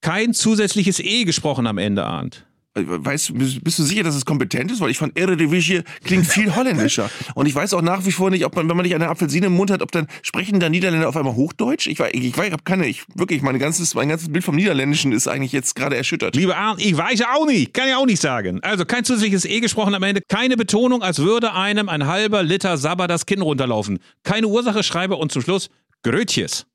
[0.00, 2.46] Kein zusätzliches E gesprochen am Ende, Arndt.
[2.74, 4.80] Weißt, bist bist du sicher, dass es kompetent ist?
[4.80, 7.10] Weil ich fand Eredivisie klingt viel holländischer.
[7.34, 9.46] Und ich weiß auch nach wie vor nicht, ob man, wenn man nicht eine Apfelsine
[9.46, 11.88] im Mund hat, ob dann sprechen da Niederländer auf einmal Hochdeutsch?
[11.88, 15.12] Ich weiß, ich, ich, habe keine, ich wirklich, mein ganzes, mein ganzes Bild vom Niederländischen
[15.12, 16.36] ist eigentlich jetzt gerade erschüttert.
[16.36, 17.74] Lieber Arndt, ich weiß ja auch nicht.
[17.74, 18.60] Kann ich auch nicht sagen.
[18.62, 20.20] Also, kein zusätzliches E gesprochen am Ende.
[20.28, 23.98] Keine Betonung, als würde einem ein halber Liter Sabber das Kinn runterlaufen.
[24.22, 25.70] Keine Ursache, schreibe und zum Schluss
[26.02, 26.66] Grötjes.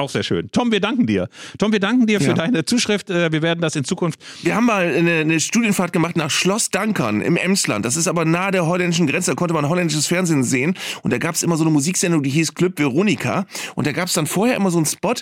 [0.00, 0.50] Auch sehr schön.
[0.50, 1.28] Tom, wir danken dir.
[1.58, 2.34] Tom, wir danken dir für Ja.
[2.34, 3.10] deine Zuschrift.
[3.10, 6.70] Äh, Wir werden das in Zukunft Wir haben mal eine, eine Studienfahrt gemacht nach Schloss
[6.70, 7.84] Dankern im Emsland.
[7.84, 9.32] Das ist aber nahe der holländischen Grenze.
[9.32, 10.74] Da konnte man holländisches Fernsehen sehen.
[11.02, 13.44] Und da gab es immer so eine Musiksendung, die hieß Club Veronica.
[13.74, 15.14] Und da gab es dann vorher immer so einen Spot,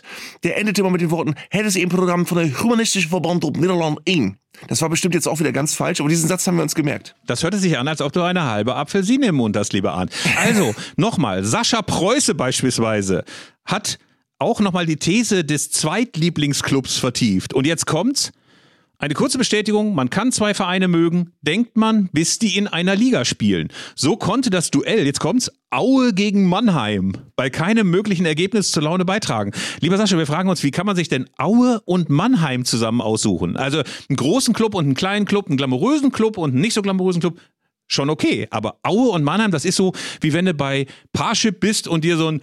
[0.45, 3.57] der endete immer mit den Worten, het is een Programm von der Humanistischen Verband op
[3.57, 4.35] Nederland 1.
[4.69, 7.15] Das war bestimmt jetzt auch wieder ganz falsch, aber diesen Satz haben wir uns gemerkt.
[7.27, 10.13] Das hörte sich an, als ob du eine halbe Apfelsine im Mund hast, lieber Arndt.
[10.37, 13.25] Also, nochmal, Sascha Preuße beispielsweise
[13.65, 13.99] hat
[14.39, 17.55] auch nochmal die These des Zweitlieblingsclubs vertieft.
[17.55, 18.33] Und jetzt kommt's.
[19.01, 23.25] Eine kurze Bestätigung, man kann zwei Vereine mögen, denkt man, bis die in einer Liga
[23.25, 23.69] spielen.
[23.95, 29.05] So konnte das Duell, jetzt kommt's, Aue gegen Mannheim bei keinem möglichen Ergebnis zur Laune
[29.05, 29.53] beitragen.
[29.81, 33.57] Lieber Sascha, wir fragen uns, wie kann man sich denn Aue und Mannheim zusammen aussuchen?
[33.57, 36.83] Also einen großen Club und einen kleinen Club, einen glamourösen Club und einen nicht so
[36.83, 37.39] glamourösen Club.
[37.87, 41.87] Schon okay, aber Aue und Mannheim, das ist so, wie wenn du bei Parship bist
[41.87, 42.43] und dir so ein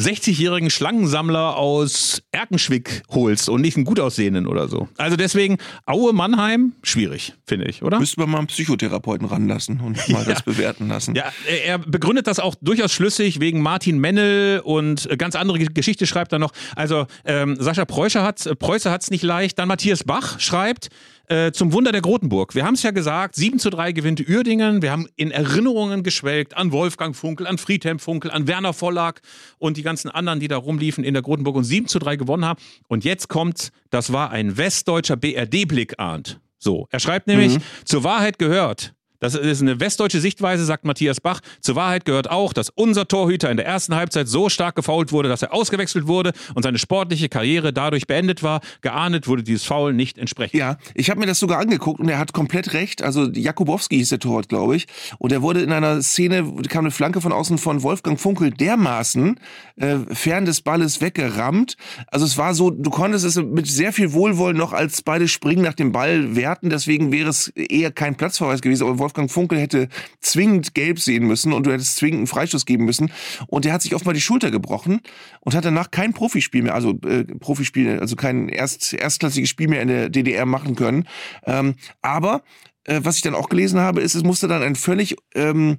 [0.00, 4.88] 60-jährigen Schlangensammler aus Erkenschwick holst und nicht einen gut aussehenden oder so.
[4.96, 7.98] Also deswegen Aue Mannheim, schwierig, finde ich, oder?
[7.98, 10.32] Müsste man mal einen Psychotherapeuten ranlassen und mal Ja.
[10.34, 11.14] das bewerten lassen.
[11.14, 11.24] Ja,
[11.66, 16.06] er begründet das auch durchaus schlüssig wegen Martin Mennel und äh, ganz andere Ge- Geschichte
[16.06, 16.52] schreibt er noch.
[16.76, 18.40] Also ähm, Sascha Preußer hat
[18.86, 19.58] hat's nicht leicht.
[19.58, 20.88] Dann Matthias Bach schreibt
[21.30, 22.54] äh, zum Wunder der Grotenburg.
[22.54, 24.82] Wir haben es ja gesagt, 7 zu 3 gewinnt Uerdingen.
[24.82, 29.22] Wir haben in Erinnerungen geschwelgt an Wolfgang Funkel, an Friedhelm Funkel, an Werner Vollack
[29.58, 32.44] und die ganzen anderen, die da rumliefen in der Grotenburg und 7 zu 3 gewonnen
[32.44, 32.60] haben.
[32.88, 36.40] Und jetzt kommt, das war ein westdeutscher BRD-Blick, ahnt.
[36.58, 41.40] So, er schreibt nämlich, zur Wahrheit gehört, das ist eine westdeutsche Sichtweise, sagt Matthias Bach.
[41.60, 45.28] Zur Wahrheit gehört auch, dass unser Torhüter in der ersten Halbzeit so stark gefoult wurde,
[45.28, 48.60] dass er ausgewechselt wurde und seine sportliche Karriere dadurch beendet war.
[48.80, 50.58] Geahndet wurde dieses Foul nicht entsprechend.
[50.58, 53.02] Ja, ich habe mir das sogar angeguckt und er hat komplett recht.
[53.02, 54.86] Also Jakubowski hieß der Torwart, glaube ich.
[55.18, 59.38] Und er wurde in einer Szene, kam eine Flanke von außen von Wolfgang Funkel dermaßen
[59.76, 61.76] äh, fern des Balles weggerammt.
[62.06, 65.62] Also es war so, du konntest es mit sehr viel Wohlwollen noch als beide springen
[65.62, 66.70] nach dem Ball werten.
[66.70, 68.84] Deswegen wäre es eher kein Platzverweis gewesen.
[68.84, 69.88] Aber Wolfgang Funkel hätte
[70.20, 73.12] zwingend gelb sehen müssen und du hättest zwingend einen Freistoß geben müssen.
[73.48, 75.00] Und der hat sich offenbar die Schulter gebrochen
[75.40, 79.82] und hat danach kein Profispiel mehr, also äh, Profispiel, also kein erst, erstklassiges Spiel mehr
[79.82, 81.08] in der DDR machen können.
[81.44, 82.42] Ähm, aber
[82.84, 85.78] äh, was ich dann auch gelesen habe, ist, es musste dann ein völlig ähm,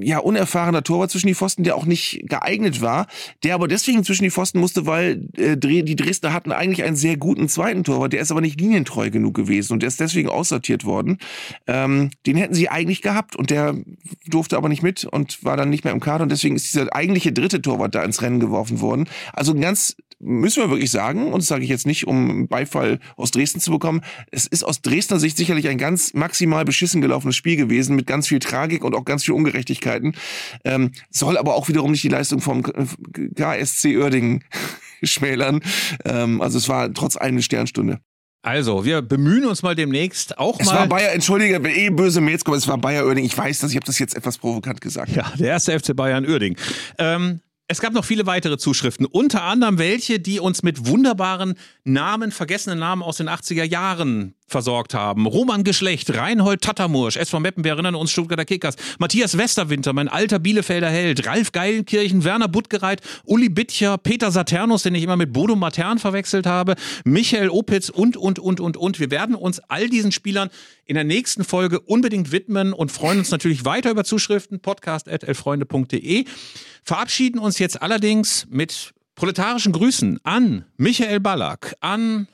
[0.00, 3.06] ja, unerfahrener Torwart zwischen die Pfosten, der auch nicht geeignet war,
[3.42, 7.16] der aber deswegen zwischen die Pfosten musste, weil äh, die Dresdner hatten eigentlich einen sehr
[7.16, 10.84] guten zweiten Torwart, der ist aber nicht linientreu genug gewesen und der ist deswegen aussortiert
[10.84, 11.18] worden.
[11.66, 13.76] Ähm, den hätten sie eigentlich gehabt und der
[14.26, 16.94] durfte aber nicht mit und war dann nicht mehr im Kader und deswegen ist dieser
[16.94, 19.08] eigentliche dritte Torwart da ins Rennen geworfen worden.
[19.32, 23.30] Also ganz müssen wir wirklich sagen, und das sage ich jetzt nicht, um Beifall aus
[23.30, 24.00] Dresden zu bekommen,
[24.30, 28.28] es ist aus Dresdner Sicht sicherlich ein ganz maximal beschissen gelaufenes Spiel gewesen, mit ganz
[28.28, 30.14] viel Tragik und auch ganz viel Ungerechtigkeiten.
[30.64, 32.62] Ähm, soll aber auch wiederum nicht die Leistung vom
[33.34, 34.44] KSC Oerdingen
[35.02, 35.60] schmälern.
[36.04, 37.98] Ähm, also es war trotz allem eine Sternstunde.
[38.42, 40.76] Also, wir bemühen uns mal demnächst auch Es mal.
[40.76, 43.26] war Bayer, entschuldige, wenn eh böse Mails kommen, es war Bayer Oerdingen.
[43.28, 45.10] Ich weiß das, ich habe das jetzt etwas provokant gesagt.
[45.10, 46.56] Ja, der erste FC Bayern Uerding.
[46.98, 47.40] Ähm,
[47.70, 51.54] es gab noch viele weitere Zuschriften, unter anderem welche, die uns mit wunderbaren
[51.84, 55.26] Namen, vergessenen Namen aus den 80er Jahren versorgt haben.
[55.26, 60.38] Roman Geschlecht, Reinhold Tattermursch, SV Meppen, wir erinnern uns, Stuttgarter Kickers, Matthias Westerwinter, mein alter
[60.38, 65.54] Bielefelder Held, Ralf Geilenkirchen, Werner Buttgereit, Uli Bittcher, Peter Saturnus, den ich immer mit Bodo
[65.54, 68.98] Matern verwechselt habe, Michael Opitz und, und, und, und, und.
[68.98, 70.48] Wir werden uns all diesen Spielern
[70.86, 76.24] in der nächsten Folge unbedingt widmen und freuen uns natürlich weiter über Zuschriften, podcast.elfreunde.de.
[76.88, 82.28] Verabschieden uns jetzt allerdings mit proletarischen Grüßen an Michael Ballack, an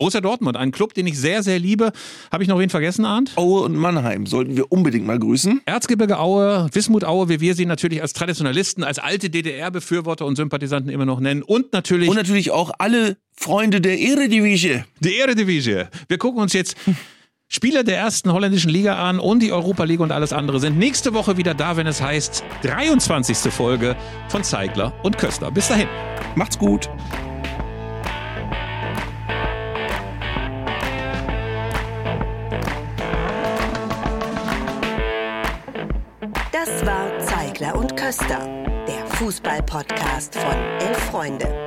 [0.00, 1.92] Borussia Dortmund, einen Club, den ich sehr, sehr liebe.
[2.32, 3.30] Habe ich noch wen vergessen, Arndt?
[3.36, 5.60] Aue und Mannheim sollten wir unbedingt mal grüßen.
[5.66, 10.90] Erzgebirge Aue, Wismut Aue, wie wir sie natürlich als Traditionalisten, als alte DDR-Befürworter und Sympathisanten
[10.90, 11.44] immer noch nennen.
[11.44, 14.82] Und natürlich Und natürlich auch alle Freunde der Eredivisie.
[14.98, 15.84] die Eredivisie.
[16.08, 16.76] Wir gucken uns jetzt
[17.48, 21.14] Spieler der ersten holländischen Liga an und die Europa League und alles andere sind nächste
[21.14, 23.52] Woche wieder da, wenn es heißt 23.
[23.52, 23.96] Folge
[24.28, 25.50] von Zeigler und Köster.
[25.50, 25.88] Bis dahin.
[26.34, 26.90] Macht's gut.
[36.52, 38.40] Das war Zeigler und Köster,
[38.88, 41.66] der Fußball-Podcast von Elf Freunde.